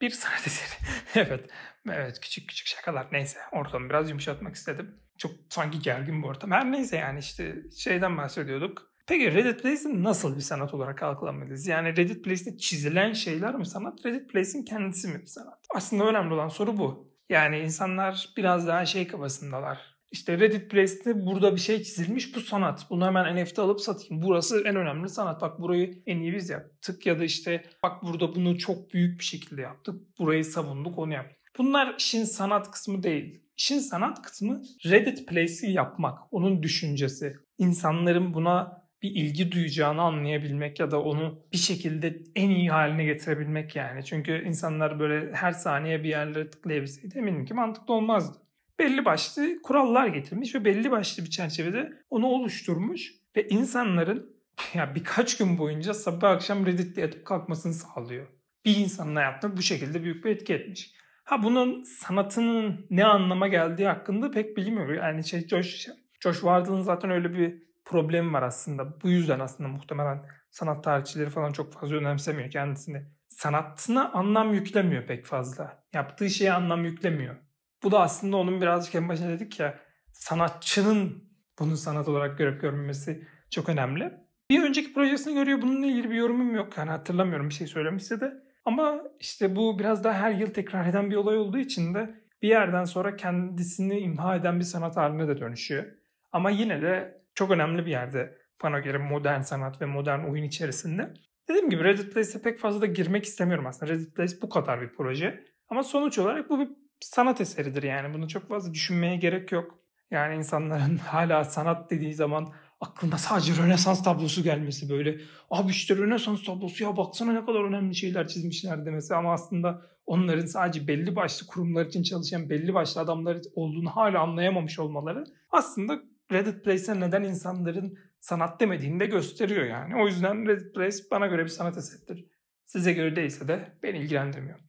bir 0.01 0.09
sanat 0.09 0.47
eseri. 0.47 0.79
evet. 1.27 1.49
Evet 1.89 2.19
küçük 2.19 2.49
küçük 2.49 2.67
şakalar 2.67 3.07
neyse. 3.11 3.39
Ortamı 3.51 3.89
biraz 3.89 4.09
yumuşatmak 4.09 4.55
istedim. 4.55 4.99
Çok 5.17 5.31
sanki 5.49 5.79
gergin 5.79 6.23
bu 6.23 6.27
ortam. 6.27 6.51
Her 6.51 6.71
neyse 6.71 6.97
yani 6.97 7.19
işte 7.19 7.55
şeyden 7.77 8.17
bahsediyorduk. 8.17 8.93
Peki 9.07 9.33
Reddit 9.33 9.63
Place'i 9.63 10.03
nasıl 10.03 10.35
bir 10.35 10.41
sanat 10.41 10.73
olarak 10.73 11.03
algılamalıyız? 11.03 11.67
Yani 11.67 11.97
Reddit 11.97 12.25
Place'te 12.25 12.57
çizilen 12.57 13.13
şeyler 13.13 13.55
mi 13.55 13.65
sanat? 13.65 14.05
Reddit 14.05 14.29
Place'in 14.29 14.65
kendisi 14.65 15.07
mi 15.07 15.21
bir 15.21 15.25
sanat? 15.25 15.59
Aslında 15.75 16.03
önemli 16.05 16.33
olan 16.33 16.47
soru 16.47 16.77
bu. 16.77 17.13
Yani 17.29 17.59
insanlar 17.59 18.29
biraz 18.37 18.67
daha 18.67 18.85
şey 18.85 19.07
kafasındalar. 19.07 19.92
İşte 20.13 20.39
Reddit 20.39 20.71
Place'te 20.71 21.25
burada 21.25 21.55
bir 21.55 21.59
şey 21.59 21.83
çizilmiş 21.83 22.35
bu 22.35 22.41
sanat. 22.41 22.85
Bunu 22.89 23.05
hemen 23.05 23.43
NFT 23.43 23.59
alıp 23.59 23.81
satayım. 23.81 24.23
Burası 24.23 24.63
en 24.65 24.75
önemli 24.75 25.09
sanat. 25.09 25.41
Bak 25.41 25.61
burayı 25.61 26.03
en 26.05 26.19
iyi 26.19 26.33
biz 26.33 26.49
yaptık. 26.49 27.05
Ya 27.05 27.19
da 27.19 27.23
işte 27.23 27.63
bak 27.83 28.03
burada 28.03 28.35
bunu 28.35 28.57
çok 28.57 28.93
büyük 28.93 29.19
bir 29.19 29.23
şekilde 29.25 29.61
yaptık. 29.61 30.19
Burayı 30.19 30.45
savunduk 30.45 30.99
onu 30.99 31.13
yaptık. 31.13 31.37
Bunlar 31.57 31.95
işin 31.99 32.23
sanat 32.23 32.71
kısmı 32.71 33.03
değil. 33.03 33.41
İşin 33.57 33.79
sanat 33.79 34.21
kısmı 34.21 34.61
Reddit 34.85 35.27
Place'i 35.27 35.71
yapmak. 35.71 36.19
Onun 36.31 36.63
düşüncesi. 36.63 37.33
İnsanların 37.57 38.33
buna 38.33 38.83
bir 39.01 39.11
ilgi 39.11 39.51
duyacağını 39.51 40.01
anlayabilmek 40.01 40.79
ya 40.79 40.91
da 40.91 41.01
onu 41.01 41.45
bir 41.53 41.57
şekilde 41.57 42.21
en 42.35 42.49
iyi 42.49 42.69
haline 42.69 43.05
getirebilmek 43.05 43.75
yani. 43.75 44.05
Çünkü 44.05 44.43
insanlar 44.47 44.99
böyle 44.99 45.33
her 45.33 45.51
saniye 45.51 46.03
bir 46.03 46.09
yerlere 46.09 46.49
tıklayabilseydi 46.49 47.17
eminim 47.17 47.45
ki 47.45 47.53
mantıklı 47.53 47.93
olmazdı. 47.93 48.42
Belli 48.83 49.05
başlı 49.05 49.61
kurallar 49.61 50.07
getirmiş 50.07 50.55
ve 50.55 50.65
belli 50.65 50.91
başlı 50.91 51.23
bir 51.23 51.29
çerçevede 51.29 51.93
onu 52.09 52.25
oluşturmuş 52.25 53.13
ve 53.35 53.47
insanların 53.47 54.35
ya 54.73 54.95
birkaç 54.95 55.37
gün 55.37 55.57
boyunca 55.57 55.93
sabah 55.93 56.29
akşam 56.29 56.65
Reddit'te 56.65 57.01
yatıp 57.01 57.25
kalkmasını 57.25 57.73
sağlıyor. 57.73 58.27
Bir 58.65 58.77
insanın 58.77 59.15
hayatına 59.15 59.57
bu 59.57 59.61
şekilde 59.61 60.03
büyük 60.03 60.25
bir 60.25 60.31
etki 60.31 60.53
etmiş. 60.53 60.93
Ha 61.23 61.43
bunun 61.43 61.83
sanatının 61.83 62.85
ne 62.89 63.05
anlama 63.05 63.47
geldiği 63.47 63.87
hakkında 63.87 64.31
pek 64.31 64.57
bilmiyorum. 64.57 64.95
Yani 64.95 65.27
şey 65.27 65.47
Josh, 65.47 65.87
Josh 66.19 66.39
Wardle'ın 66.39 66.81
zaten 66.81 67.11
öyle 67.11 67.33
bir 67.33 67.63
problemi 67.85 68.33
var 68.33 68.43
aslında. 68.43 69.01
Bu 69.01 69.09
yüzden 69.09 69.39
aslında 69.39 69.69
muhtemelen 69.69 70.25
sanat 70.51 70.83
tarihçileri 70.83 71.29
falan 71.29 71.51
çok 71.51 71.73
fazla 71.73 71.95
önemsemiyor 71.95 72.51
kendisini. 72.51 73.05
Sanatına 73.29 74.11
anlam 74.11 74.53
yüklemiyor 74.53 75.07
pek 75.07 75.25
fazla. 75.25 75.83
Yaptığı 75.93 76.29
şeye 76.29 76.53
anlam 76.53 76.85
yüklemiyor. 76.85 77.35
Bu 77.83 77.91
da 77.91 78.01
aslında 78.01 78.37
onun 78.37 78.61
birazcık 78.61 78.95
en 78.95 79.09
başında 79.09 79.29
dedik 79.29 79.59
ya 79.59 79.79
sanatçının 80.13 81.23
bunu 81.59 81.77
sanat 81.77 82.07
olarak 82.07 82.37
görüp 82.37 82.61
görmemesi 82.61 83.27
çok 83.51 83.69
önemli. 83.69 84.13
Bir 84.49 84.63
önceki 84.63 84.93
projesini 84.93 85.33
görüyor. 85.33 85.61
Bununla 85.61 85.85
ilgili 85.85 86.09
bir 86.09 86.15
yorumum 86.15 86.55
yok. 86.55 86.77
Yani 86.77 86.89
hatırlamıyorum 86.89 87.49
bir 87.49 87.53
şey 87.53 87.67
söylemişse 87.67 88.21
de. 88.21 88.33
Ama 88.65 89.03
işte 89.19 89.55
bu 89.55 89.79
biraz 89.79 90.03
daha 90.03 90.13
her 90.13 90.31
yıl 90.31 90.47
tekrar 90.47 90.89
eden 90.89 91.11
bir 91.11 91.15
olay 91.15 91.37
olduğu 91.37 91.57
için 91.57 91.93
de 91.93 92.23
bir 92.41 92.47
yerden 92.47 92.83
sonra 92.83 93.15
kendisini 93.15 93.99
imha 93.99 94.35
eden 94.35 94.59
bir 94.59 94.65
sanat 94.65 94.97
haline 94.97 95.27
de 95.27 95.39
dönüşüyor. 95.39 95.85
Ama 96.31 96.49
yine 96.49 96.81
de 96.81 97.21
çok 97.35 97.51
önemli 97.51 97.85
bir 97.85 97.91
yerde 97.91 98.43
göre 98.83 98.97
modern 98.97 99.41
sanat 99.41 99.81
ve 99.81 99.85
modern 99.85 100.19
oyun 100.19 100.43
içerisinde. 100.43 101.13
Dediğim 101.49 101.69
gibi 101.69 101.83
Reddit 101.83 102.13
Place'e 102.13 102.41
pek 102.41 102.59
fazla 102.59 102.81
da 102.81 102.85
girmek 102.85 103.23
istemiyorum 103.23 103.65
aslında. 103.65 103.91
Reddit 103.91 104.15
Place 104.15 104.41
bu 104.41 104.49
kadar 104.49 104.81
bir 104.81 104.89
proje. 104.89 105.43
Ama 105.69 105.83
sonuç 105.83 106.19
olarak 106.19 106.49
bu 106.49 106.59
bir 106.59 106.69
sanat 107.05 107.41
eseridir 107.41 107.83
yani. 107.83 108.13
Bunu 108.13 108.27
çok 108.27 108.49
fazla 108.49 108.73
düşünmeye 108.73 109.15
gerek 109.15 109.51
yok. 109.51 109.79
Yani 110.11 110.35
insanların 110.35 110.97
hala 111.07 111.43
sanat 111.43 111.91
dediği 111.91 112.13
zaman 112.13 112.53
aklında 112.81 113.17
sadece 113.17 113.63
Rönesans 113.63 114.03
tablosu 114.03 114.43
gelmesi 114.43 114.89
böyle. 114.89 115.17
Abi 115.49 115.71
işte 115.71 115.95
Rönesans 115.95 116.43
tablosu 116.43 116.83
ya 116.83 116.97
baksana 116.97 117.33
ne 117.33 117.45
kadar 117.45 117.63
önemli 117.63 117.95
şeyler 117.95 118.27
çizmişler 118.27 118.85
demesi 118.85 119.15
ama 119.15 119.33
aslında 119.33 119.81
onların 120.05 120.45
sadece 120.45 120.87
belli 120.87 121.15
başlı 121.15 121.47
kurumlar 121.47 121.85
için 121.85 122.03
çalışan 122.03 122.49
belli 122.49 122.73
başlı 122.73 123.01
adamlar 123.01 123.37
olduğunu 123.55 123.89
hala 123.89 124.21
anlayamamış 124.21 124.79
olmaları 124.79 125.23
aslında 125.51 125.99
Reddit 126.31 126.63
Place'e 126.63 126.99
neden 126.99 127.23
insanların 127.23 127.97
sanat 128.19 128.59
demediğini 128.59 128.99
de 128.99 129.05
gösteriyor 129.05 129.65
yani. 129.65 129.95
O 129.95 130.07
yüzden 130.07 130.47
Reddit 130.47 130.75
Place 130.75 130.97
bana 131.11 131.27
göre 131.27 131.43
bir 131.43 131.49
sanat 131.49 131.77
eseridir. 131.77 132.25
Size 132.65 132.93
göre 132.93 133.15
değilse 133.15 133.47
de 133.47 133.77
beni 133.83 133.97
ilgilendirmiyor. 133.97 134.59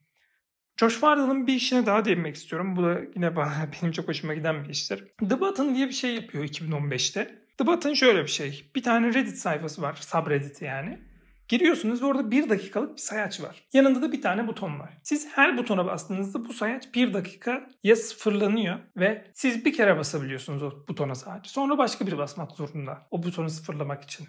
Josh 0.77 0.93
Wardle'ın 0.93 1.47
bir 1.47 1.55
işine 1.55 1.87
daha 1.87 2.05
değinmek 2.05 2.37
istiyorum. 2.37 2.77
Bu 2.77 2.83
da 2.83 3.01
yine 3.15 3.37
bana, 3.37 3.69
benim 3.73 3.93
çok 3.93 4.09
hoşuma 4.09 4.35
giden 4.35 4.65
bir 4.65 4.69
iştir. 4.69 5.05
The 5.29 5.41
Button 5.41 5.75
diye 5.75 5.87
bir 5.87 5.93
şey 5.93 6.15
yapıyor 6.15 6.45
2015'te. 6.45 7.45
The 7.59 7.67
Button 7.67 7.95
şöyle 7.95 8.23
bir 8.23 8.29
şey. 8.29 8.71
Bir 8.77 8.83
tane 8.83 9.15
Reddit 9.15 9.37
sayfası 9.37 9.83
var. 9.83 9.95
Subreddit 9.95 10.63
yani. 10.63 10.99
Giriyorsunuz 11.49 12.03
ve 12.03 12.07
orada 12.07 12.31
bir 12.31 12.49
dakikalık 12.49 12.97
bir 12.97 13.03
sayaç 13.03 13.41
var. 13.41 13.65
Yanında 13.73 14.03
da 14.03 14.13
bir 14.13 14.23
tane 14.23 14.47
buton 14.49 14.81
var. 14.81 14.99
Siz 15.03 15.29
her 15.37 15.59
butona 15.59 15.87
bastığınızda 15.87 16.45
bu 16.45 16.53
sayaç 16.53 16.95
bir 16.95 17.15
dakika 17.15 17.71
ya 17.85 17.97
sıfırlanıyor 17.97 18.79
ve 18.97 19.25
siz 19.35 19.65
bir 19.65 19.73
kere 19.73 19.99
basabiliyorsunuz 19.99 20.63
o 20.63 20.71
butona 20.89 21.15
sadece. 21.15 21.51
Sonra 21.51 21.79
başka 21.79 22.07
biri 22.07 22.19
basmak 22.19 22.53
zorunda 22.53 23.07
o 23.11 23.23
butonu 23.23 23.51
sıfırlamak 23.51 24.03
için 24.03 24.27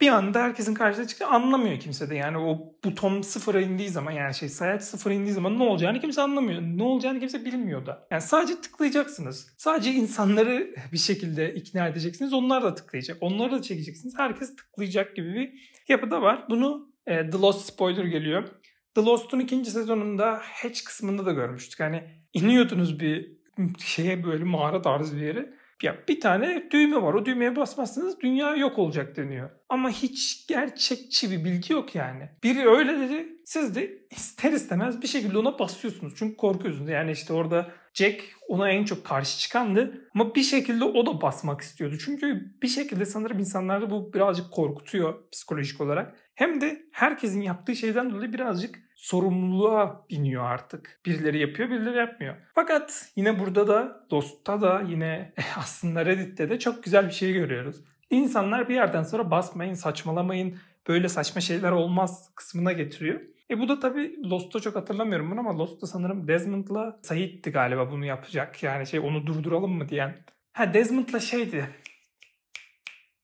bir 0.00 0.08
anda 0.08 0.42
herkesin 0.42 0.74
karşısına 0.74 1.06
çıktı 1.06 1.26
anlamıyor 1.26 1.80
kimse 1.80 2.10
de. 2.10 2.14
Yani 2.14 2.38
o 2.38 2.74
buton 2.84 3.22
sıfıra 3.22 3.60
indiği 3.60 3.88
zaman 3.88 4.12
yani 4.12 4.34
şey 4.34 4.48
sayaç 4.48 4.82
sıfıra 4.82 5.14
indiği 5.14 5.32
zaman 5.32 5.58
ne 5.58 5.62
olacağını 5.62 6.00
kimse 6.00 6.22
anlamıyor. 6.22 6.62
Ne 6.62 6.82
olacağını 6.82 7.20
kimse 7.20 7.44
bilmiyor 7.44 7.86
da. 7.86 8.06
Yani 8.10 8.22
sadece 8.22 8.60
tıklayacaksınız. 8.60 9.54
Sadece 9.56 9.90
insanları 9.92 10.74
bir 10.92 10.98
şekilde 10.98 11.54
ikna 11.54 11.88
edeceksiniz. 11.88 12.32
Onlar 12.32 12.62
da 12.62 12.74
tıklayacak. 12.74 13.18
Onları 13.20 13.52
da 13.52 13.62
çekeceksiniz. 13.62 14.14
Herkes 14.18 14.56
tıklayacak 14.56 15.16
gibi 15.16 15.34
bir 15.34 15.72
yapıda 15.88 16.22
var. 16.22 16.44
Bunu 16.50 16.92
e, 17.06 17.30
The 17.30 17.38
Lost 17.38 17.66
spoiler 17.66 18.04
geliyor. 18.04 18.48
The 18.94 19.00
Lost'un 19.00 19.40
ikinci 19.40 19.70
sezonunda 19.70 20.40
Hatch 20.42 20.84
kısmında 20.84 21.26
da 21.26 21.32
görmüştük. 21.32 21.80
Hani 21.80 22.04
iniyordunuz 22.32 23.00
bir 23.00 23.36
şeye 23.78 24.24
böyle 24.24 24.44
mağara 24.44 24.82
tarzı 24.82 25.16
bir 25.16 25.22
yere 25.22 25.55
ya 25.82 25.96
bir 26.08 26.20
tane 26.20 26.68
düğme 26.70 27.02
var. 27.02 27.14
O 27.14 27.26
düğmeye 27.26 27.56
basmazsanız 27.56 28.20
dünya 28.20 28.56
yok 28.56 28.78
olacak 28.78 29.16
deniyor. 29.16 29.50
Ama 29.68 29.90
hiç 29.90 30.46
gerçekçi 30.46 31.30
bir 31.30 31.44
bilgi 31.44 31.72
yok 31.72 31.94
yani. 31.94 32.28
Biri 32.42 32.68
öyle 32.68 33.00
dedi. 33.00 33.28
Siz 33.44 33.74
de 33.74 33.98
ister 34.10 34.52
istemez 34.52 35.02
bir 35.02 35.06
şekilde 35.06 35.38
ona 35.38 35.58
basıyorsunuz. 35.58 36.12
Çünkü 36.16 36.36
korkuyorsunuz. 36.36 36.90
Yani 36.90 37.10
işte 37.12 37.32
orada 37.32 37.70
Jack 37.94 38.22
ona 38.48 38.70
en 38.70 38.84
çok 38.84 39.04
karşı 39.04 39.38
çıkandı. 39.38 40.08
Ama 40.14 40.34
bir 40.34 40.42
şekilde 40.42 40.84
o 40.84 41.06
da 41.06 41.20
basmak 41.20 41.60
istiyordu. 41.60 41.96
Çünkü 42.04 42.54
bir 42.62 42.68
şekilde 42.68 43.06
sanırım 43.06 43.38
insanları 43.38 43.90
bu 43.90 44.12
birazcık 44.12 44.52
korkutuyor 44.52 45.30
psikolojik 45.32 45.80
olarak. 45.80 46.16
Hem 46.34 46.60
de 46.60 46.82
herkesin 46.92 47.40
yaptığı 47.40 47.76
şeyden 47.76 48.10
dolayı 48.10 48.32
birazcık 48.32 48.85
sorumluluğa 48.96 50.06
biniyor 50.10 50.44
artık. 50.44 51.00
Birileri 51.06 51.38
yapıyor, 51.38 51.70
birileri 51.70 51.96
yapmıyor. 51.96 52.36
Fakat 52.54 53.12
yine 53.16 53.38
burada 53.38 53.68
da, 53.68 54.06
Dost'ta 54.10 54.60
da 54.60 54.82
yine 54.88 55.32
aslında 55.56 56.06
Reddit'te 56.06 56.50
de 56.50 56.58
çok 56.58 56.84
güzel 56.84 57.06
bir 57.06 57.12
şey 57.12 57.32
görüyoruz. 57.32 57.76
İnsanlar 58.10 58.68
bir 58.68 58.74
yerden 58.74 59.02
sonra 59.02 59.30
basmayın, 59.30 59.74
saçmalamayın, 59.74 60.58
böyle 60.88 61.08
saçma 61.08 61.40
şeyler 61.40 61.72
olmaz 61.72 62.30
kısmına 62.34 62.72
getiriyor. 62.72 63.20
E 63.50 63.58
bu 63.58 63.68
da 63.68 63.80
tabii 63.80 64.30
Lost'ta 64.30 64.60
çok 64.60 64.76
hatırlamıyorum 64.76 65.30
bunu 65.30 65.40
ama 65.40 65.58
Lost'ta 65.58 65.86
sanırım 65.86 66.28
Desmond'la 66.28 67.00
Said'ti 67.02 67.50
galiba 67.50 67.90
bunu 67.90 68.04
yapacak. 68.04 68.62
Yani 68.62 68.86
şey 68.86 69.00
onu 69.00 69.26
durduralım 69.26 69.72
mı 69.72 69.88
diyen. 69.88 70.16
Ha 70.52 70.74
Desmond'la 70.74 71.20
şeydi. 71.20 71.68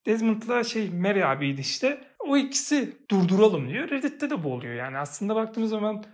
Desmond'la 0.07 0.65
şey 0.65 0.91
Mary 0.91 1.25
abiydi 1.25 1.61
işte 1.61 2.05
o 2.27 2.37
ikisi 2.37 2.97
durduralım 3.11 3.69
diyor. 3.69 3.91
Reddit'te 3.91 4.31
de 4.31 4.45
bu 4.45 4.53
oluyor. 4.53 4.75
Yani 4.75 4.99
aslında 4.99 5.35
baktığımız 5.35 5.71
zaman 5.71 6.05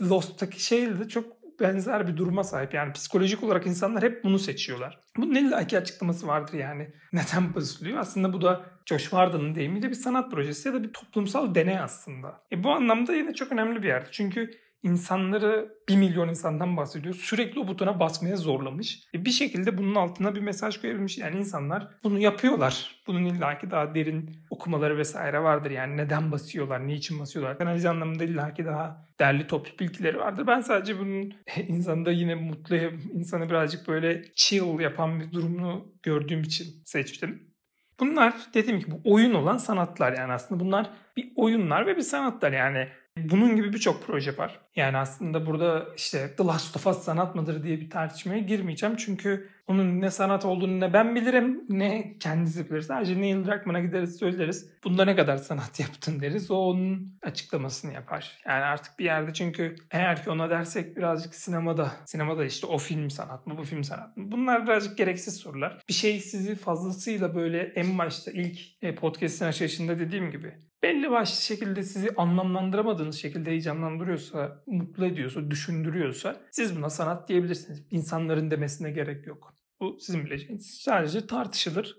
Lost'taki 0.00 0.64
şeyle 0.64 0.98
de 0.98 1.08
çok 1.08 1.42
benzer 1.60 2.08
bir 2.08 2.16
duruma 2.16 2.44
sahip. 2.44 2.74
Yani 2.74 2.92
psikolojik 2.92 3.42
olarak 3.42 3.66
insanlar 3.66 4.02
hep 4.02 4.24
bunu 4.24 4.38
seçiyorlar. 4.38 5.00
Bunun 5.16 5.34
illaki 5.34 5.78
açıklaması 5.78 6.26
vardır 6.26 6.54
yani. 6.54 6.90
Neden 7.12 7.54
basılıyor? 7.54 7.98
Aslında 7.98 8.32
bu 8.32 8.42
da 8.42 8.64
Josh 8.86 9.02
Warda'nın 9.02 9.54
deyimiyle 9.54 9.88
bir 9.88 9.94
sanat 9.94 10.30
projesi 10.30 10.68
ya 10.68 10.74
da 10.74 10.82
bir 10.82 10.92
toplumsal 10.92 11.54
deney 11.54 11.78
aslında. 11.78 12.42
E 12.52 12.64
bu 12.64 12.70
anlamda 12.70 13.14
yine 13.14 13.34
çok 13.34 13.52
önemli 13.52 13.82
bir 13.82 13.88
yerde. 13.88 14.08
Çünkü 14.10 14.50
insanları 14.82 15.74
1 15.88 15.96
milyon 15.96 16.28
insandan 16.28 16.76
bahsediyor. 16.76 17.14
Sürekli 17.14 17.60
o 17.60 17.68
butona 17.68 18.00
basmaya 18.00 18.36
zorlamış. 18.36 19.04
E 19.14 19.24
bir 19.24 19.30
şekilde 19.30 19.78
bunun 19.78 19.94
altına 19.94 20.34
bir 20.34 20.40
mesaj 20.40 20.80
koyabilmiş. 20.80 21.18
Yani 21.18 21.38
insanlar 21.38 21.88
bunu 22.04 22.18
yapıyorlar. 22.18 23.02
Bunun 23.06 23.24
illaki 23.24 23.70
daha 23.70 23.94
derin 23.94 24.30
okumaları 24.50 24.98
vesaire 24.98 25.42
vardır. 25.42 25.70
Yani 25.70 25.96
neden 25.96 26.32
basıyorlar, 26.32 26.86
niçin 26.86 27.20
basıyorlar. 27.20 27.60
Analiz 27.60 27.86
anlamında 27.86 28.24
illaki 28.24 28.64
daha 28.64 29.08
derli 29.18 29.46
toplu 29.46 29.78
bilgileri 29.78 30.18
vardır. 30.18 30.46
Ben 30.46 30.60
sadece 30.60 30.98
bunun 30.98 31.34
insanda 31.68 32.12
yine 32.12 32.34
mutlu, 32.34 32.76
insanı 33.12 33.48
birazcık 33.48 33.88
böyle 33.88 34.24
chill 34.34 34.80
yapan 34.80 35.20
bir 35.20 35.32
durumunu 35.32 35.92
gördüğüm 36.02 36.42
için 36.42 36.66
seçtim. 36.84 37.52
Bunlar 38.00 38.34
dediğim 38.54 38.80
gibi 38.80 38.94
oyun 39.04 39.34
olan 39.34 39.56
sanatlar 39.56 40.12
yani 40.12 40.32
aslında 40.32 40.64
bunlar 40.64 40.90
bir 41.16 41.32
oyunlar 41.36 41.86
ve 41.86 41.96
bir 41.96 42.02
sanatlar 42.02 42.52
yani 42.52 42.88
bunun 43.16 43.56
gibi 43.56 43.72
birçok 43.72 44.06
proje 44.06 44.38
var. 44.38 44.60
Yani 44.76 44.96
aslında 44.96 45.46
burada 45.46 45.86
işte 45.96 46.34
The 46.36 46.44
Last 46.44 46.76
of 46.76 46.86
Us 46.86 46.98
sanat 46.98 47.34
mıdır 47.34 47.62
diye 47.62 47.80
bir 47.80 47.90
tartışmaya 47.90 48.38
girmeyeceğim. 48.38 48.96
Çünkü 48.96 49.48
onun 49.66 50.00
ne 50.00 50.10
sanat 50.10 50.44
olduğunu 50.44 50.80
ne 50.80 50.92
ben 50.92 51.14
bilirim 51.14 51.64
ne 51.68 52.18
kendisi 52.18 52.70
bilir. 52.70 52.80
Sadece 52.80 53.20
Neil 53.20 53.44
Druckmann'a 53.44 53.80
gideriz 53.80 54.16
söyleriz. 54.16 54.72
Bunda 54.84 55.04
ne 55.04 55.16
kadar 55.16 55.36
sanat 55.36 55.80
yaptın 55.80 56.20
deriz. 56.20 56.50
O 56.50 56.56
onun 56.56 57.18
açıklamasını 57.22 57.92
yapar. 57.92 58.38
Yani 58.46 58.64
artık 58.64 58.98
bir 58.98 59.04
yerde 59.04 59.32
çünkü 59.32 59.76
eğer 59.90 60.24
ki 60.24 60.30
ona 60.30 60.50
dersek 60.50 60.96
birazcık 60.96 61.34
sinemada. 61.34 61.92
Sinemada 62.06 62.44
işte 62.44 62.66
o 62.66 62.78
film 62.78 63.10
sanat 63.10 63.46
mı 63.46 63.58
bu 63.58 63.64
film 63.64 63.84
sanat 63.84 64.16
mı? 64.16 64.32
Bunlar 64.32 64.66
birazcık 64.66 64.98
gereksiz 64.98 65.36
sorular. 65.36 65.78
Bir 65.88 65.94
şey 65.94 66.20
sizi 66.20 66.54
fazlasıyla 66.54 67.34
böyle 67.34 67.62
en 67.62 67.98
başta 67.98 68.30
ilk 68.30 68.58
e, 68.82 68.94
podcast'in 68.94 69.46
açılışında 69.46 69.98
dediğim 69.98 70.30
gibi 70.30 70.54
belli 70.82 71.10
başlı 71.10 71.42
şekilde 71.42 71.82
sizi 71.82 72.08
anlamlandıramadığınız 72.16 73.16
şekilde 73.16 73.50
heyecanlandırıyorsa, 73.50 74.62
mutlu 74.66 75.06
ediyorsa, 75.06 75.50
düşündürüyorsa 75.50 76.40
siz 76.50 76.76
buna 76.76 76.90
sanat 76.90 77.28
diyebilirsiniz. 77.28 77.86
İnsanların 77.90 78.50
demesine 78.50 78.90
gerek 78.90 79.26
yok. 79.26 79.54
Bu 79.82 79.96
sizin 80.00 80.24
bileceğiniz. 80.24 80.80
Sadece 80.80 81.26
tartışılır. 81.26 81.96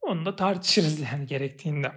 Onu 0.00 0.24
da 0.24 0.36
tartışırız 0.36 1.00
yani 1.12 1.26
gerektiğinde. 1.26 1.92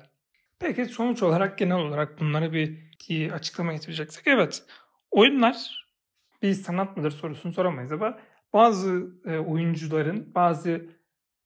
Peki 0.60 0.86
sonuç 0.86 1.24
olarak 1.24 1.58
genel 1.58 1.78
olarak 1.78 2.20
bunlara 2.20 2.54
bir, 2.54 2.92
açıklama 3.34 3.74
getireceksek. 3.74 4.28
Evet 4.28 4.64
oyunlar 5.12 5.86
bir 6.42 6.54
sanat 6.54 6.98
mıdır 6.98 7.12
sorusunu 7.12 7.54
soramayız 7.54 7.92
ama 7.92 8.20
bazı 8.54 9.12
e, 9.26 9.38
oyuncuların, 9.38 10.36
bazı 10.36 10.90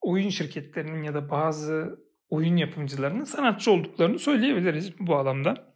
oyun 0.01 0.29
şirketlerinin 0.29 1.03
ya 1.03 1.13
da 1.13 1.29
bazı 1.29 1.99
oyun 2.29 2.55
yapımcılarının 2.55 3.23
sanatçı 3.23 3.71
olduklarını 3.71 4.19
söyleyebiliriz 4.19 4.99
bu 4.99 5.15
alanda. 5.15 5.73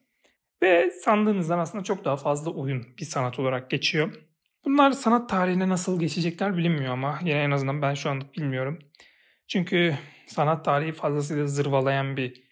Ve 0.63 0.91
sandığınızdan 0.91 1.60
aslında 1.60 1.84
çok 1.84 2.05
daha 2.05 2.17
fazla 2.17 2.51
oyun 2.51 2.86
bir 2.99 3.05
sanat 3.05 3.39
olarak 3.39 3.69
geçiyor. 3.69 4.28
Bunlar 4.69 4.91
sanat 4.91 5.29
tarihine 5.29 5.69
nasıl 5.69 5.99
geçecekler 5.99 6.58
bilinmiyor 6.58 6.93
ama 6.93 7.19
yine 7.21 7.43
en 7.43 7.51
azından 7.51 7.82
ben 7.82 7.93
şu 7.93 8.10
anda 8.10 8.25
bilmiyorum. 8.38 8.79
Çünkü 9.47 9.95
sanat 10.27 10.65
tarihi 10.65 10.91
fazlasıyla 10.91 11.47
zırvalayan 11.47 12.17
bir 12.17 12.43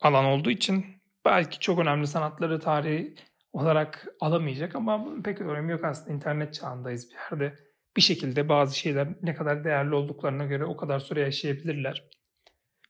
alan 0.00 0.24
olduğu 0.24 0.50
için 0.50 0.86
belki 1.24 1.58
çok 1.58 1.78
önemli 1.78 2.06
sanatları 2.06 2.60
tarihi 2.60 3.14
olarak 3.52 4.06
alamayacak 4.20 4.74
ama 4.74 5.06
pek 5.24 5.40
önemi 5.40 5.72
yok 5.72 5.84
aslında 5.84 6.12
internet 6.12 6.54
çağındayız 6.54 7.08
bir 7.10 7.16
yerde. 7.16 7.54
Bir 7.96 8.02
şekilde 8.02 8.48
bazı 8.48 8.78
şeyler 8.78 9.08
ne 9.22 9.34
kadar 9.34 9.64
değerli 9.64 9.94
olduklarına 9.94 10.44
göre 10.44 10.64
o 10.64 10.76
kadar 10.76 10.98
süre 10.98 11.20
yaşayabilirler 11.20 12.04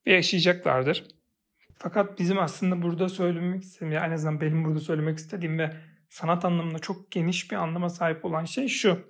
ve 0.06 0.12
yaşayacaklardır. 0.12 1.04
Fakat 1.74 2.18
bizim 2.18 2.38
aslında 2.38 2.82
burada 2.82 3.08
söylemek 3.08 3.62
istediğim, 3.62 3.92
yani 3.92 4.06
en 4.06 4.12
azından 4.12 4.40
benim 4.40 4.64
burada 4.64 4.80
söylemek 4.80 5.18
istediğim 5.18 5.58
ve 5.58 5.72
sanat 6.10 6.44
anlamında 6.44 6.78
çok 6.78 7.10
geniş 7.10 7.50
bir 7.50 7.56
anlama 7.56 7.88
sahip 7.88 8.24
olan 8.24 8.44
şey 8.44 8.68
şu. 8.68 9.06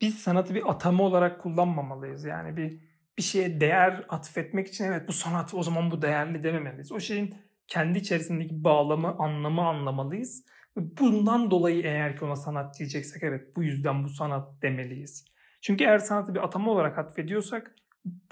Biz 0.00 0.18
sanatı 0.18 0.54
bir 0.54 0.70
atama 0.70 1.04
olarak 1.04 1.40
kullanmamalıyız. 1.40 2.24
Yani 2.24 2.56
bir 2.56 2.80
bir 3.18 3.22
şeye 3.22 3.60
değer 3.60 4.06
atfetmek 4.08 4.68
için 4.68 4.84
evet 4.84 5.08
bu 5.08 5.12
sanat 5.12 5.54
o 5.54 5.62
zaman 5.62 5.90
bu 5.90 6.02
değerli 6.02 6.42
dememeliyiz. 6.42 6.92
O 6.92 7.00
şeyin 7.00 7.34
kendi 7.68 7.98
içerisindeki 7.98 8.64
bağlamı, 8.64 9.16
anlamı 9.18 9.68
anlamalıyız. 9.68 10.44
Bundan 10.76 11.50
dolayı 11.50 11.82
eğer 11.82 12.16
ki 12.16 12.24
ona 12.24 12.36
sanat 12.36 12.78
diyeceksek 12.78 13.22
evet 13.22 13.56
bu 13.56 13.62
yüzden 13.62 14.04
bu 14.04 14.08
sanat 14.08 14.62
demeliyiz. 14.62 15.24
Çünkü 15.60 15.84
eğer 15.84 15.98
sanatı 15.98 16.34
bir 16.34 16.44
atama 16.44 16.70
olarak 16.70 16.98
atfediyorsak 16.98 17.74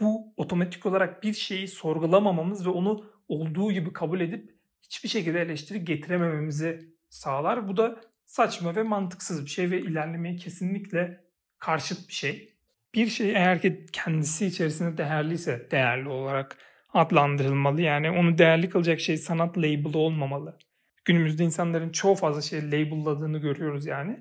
bu 0.01 0.35
otomatik 0.37 0.87
olarak 0.87 1.23
bir 1.23 1.33
şeyi 1.33 1.69
sorgulamamamız 1.69 2.67
ve 2.67 2.71
onu 2.71 3.05
olduğu 3.29 3.73
gibi 3.73 3.93
kabul 3.93 4.21
edip 4.21 4.57
hiçbir 4.83 5.09
şekilde 5.09 5.41
eleştiri 5.41 5.85
getiremememizi 5.85 6.96
sağlar. 7.09 7.69
Bu 7.69 7.77
da 7.77 8.01
saçma 8.25 8.77
ve 8.77 8.83
mantıksız 8.83 9.45
bir 9.45 9.51
şey 9.51 9.71
ve 9.71 9.81
ilerlemeye 9.81 10.37
kesinlikle 10.37 11.25
karşıt 11.59 12.09
bir 12.09 12.15
şey. 12.15 12.57
Bir 12.95 13.07
şey 13.07 13.31
eğer 13.31 13.63
ki 13.63 13.87
kendisi 13.93 14.47
içerisinde 14.47 14.99
değerliyse 14.99 15.69
değerli 15.71 16.09
olarak 16.09 16.59
adlandırılmalı. 16.93 17.83
Yani 17.83 18.11
onu 18.11 18.39
değerli 18.39 18.69
kılacak 18.69 19.01
şey 19.01 19.17
sanat 19.17 19.59
label'ı 19.59 19.99
olmamalı. 19.99 20.59
Günümüzde 21.05 21.45
insanların 21.45 21.93
çoğu 21.93 22.15
fazla 22.15 22.43
şey 22.43 22.67
label'ladığını 22.67 23.39
görüyoruz 23.39 23.87
yani. 23.87 24.19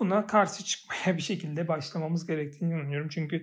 Buna 0.00 0.26
karşı 0.26 0.64
çıkmaya 0.64 1.16
bir 1.16 1.22
şekilde 1.22 1.68
başlamamız 1.68 2.26
gerektiğini 2.26 2.74
inanıyorum. 2.74 3.08
Çünkü 3.08 3.42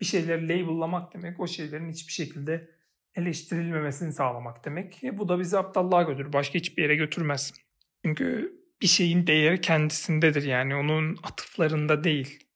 bir 0.00 0.06
şeyleri 0.06 0.42
label'lamak 0.48 1.14
demek 1.14 1.40
o 1.40 1.46
şeylerin 1.46 1.90
hiçbir 1.90 2.12
şekilde 2.12 2.70
eleştirilmemesini 3.14 4.12
sağlamak 4.12 4.64
demek. 4.64 5.04
E 5.04 5.18
bu 5.18 5.28
da 5.28 5.38
bizi 5.38 5.58
aptallığa 5.58 6.02
götürür. 6.02 6.32
Başka 6.32 6.54
hiçbir 6.54 6.82
yere 6.82 6.96
götürmez. 6.96 7.52
Çünkü 8.04 8.52
bir 8.82 8.86
şeyin 8.86 9.26
değeri 9.26 9.60
kendisindedir 9.60 10.42
yani 10.42 10.74
onun 10.74 11.16
atıflarında 11.22 12.04
değil. 12.04 12.46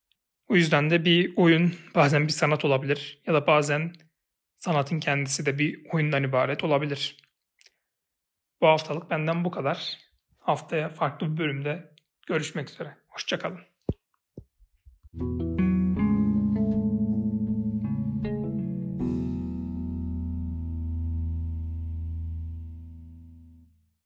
O 0.48 0.56
yüzden 0.56 0.90
de 0.90 1.04
bir 1.04 1.36
oyun 1.36 1.74
bazen 1.94 2.26
bir 2.26 2.32
sanat 2.32 2.64
olabilir 2.64 3.22
ya 3.26 3.34
da 3.34 3.46
bazen 3.46 3.92
sanatın 4.56 5.00
kendisi 5.00 5.46
de 5.46 5.58
bir 5.58 5.86
oyundan 5.92 6.22
ibaret 6.22 6.64
olabilir. 6.64 7.16
Bu 8.60 8.66
haftalık 8.66 9.10
benden 9.10 9.44
bu 9.44 9.50
kadar. 9.50 9.98
Haftaya 10.38 10.88
farklı 10.88 11.32
bir 11.32 11.36
bölümde 11.36 11.94
görüşmek 12.26 12.70
üzere. 12.70 12.96
Hoşçakalın. 13.08 13.60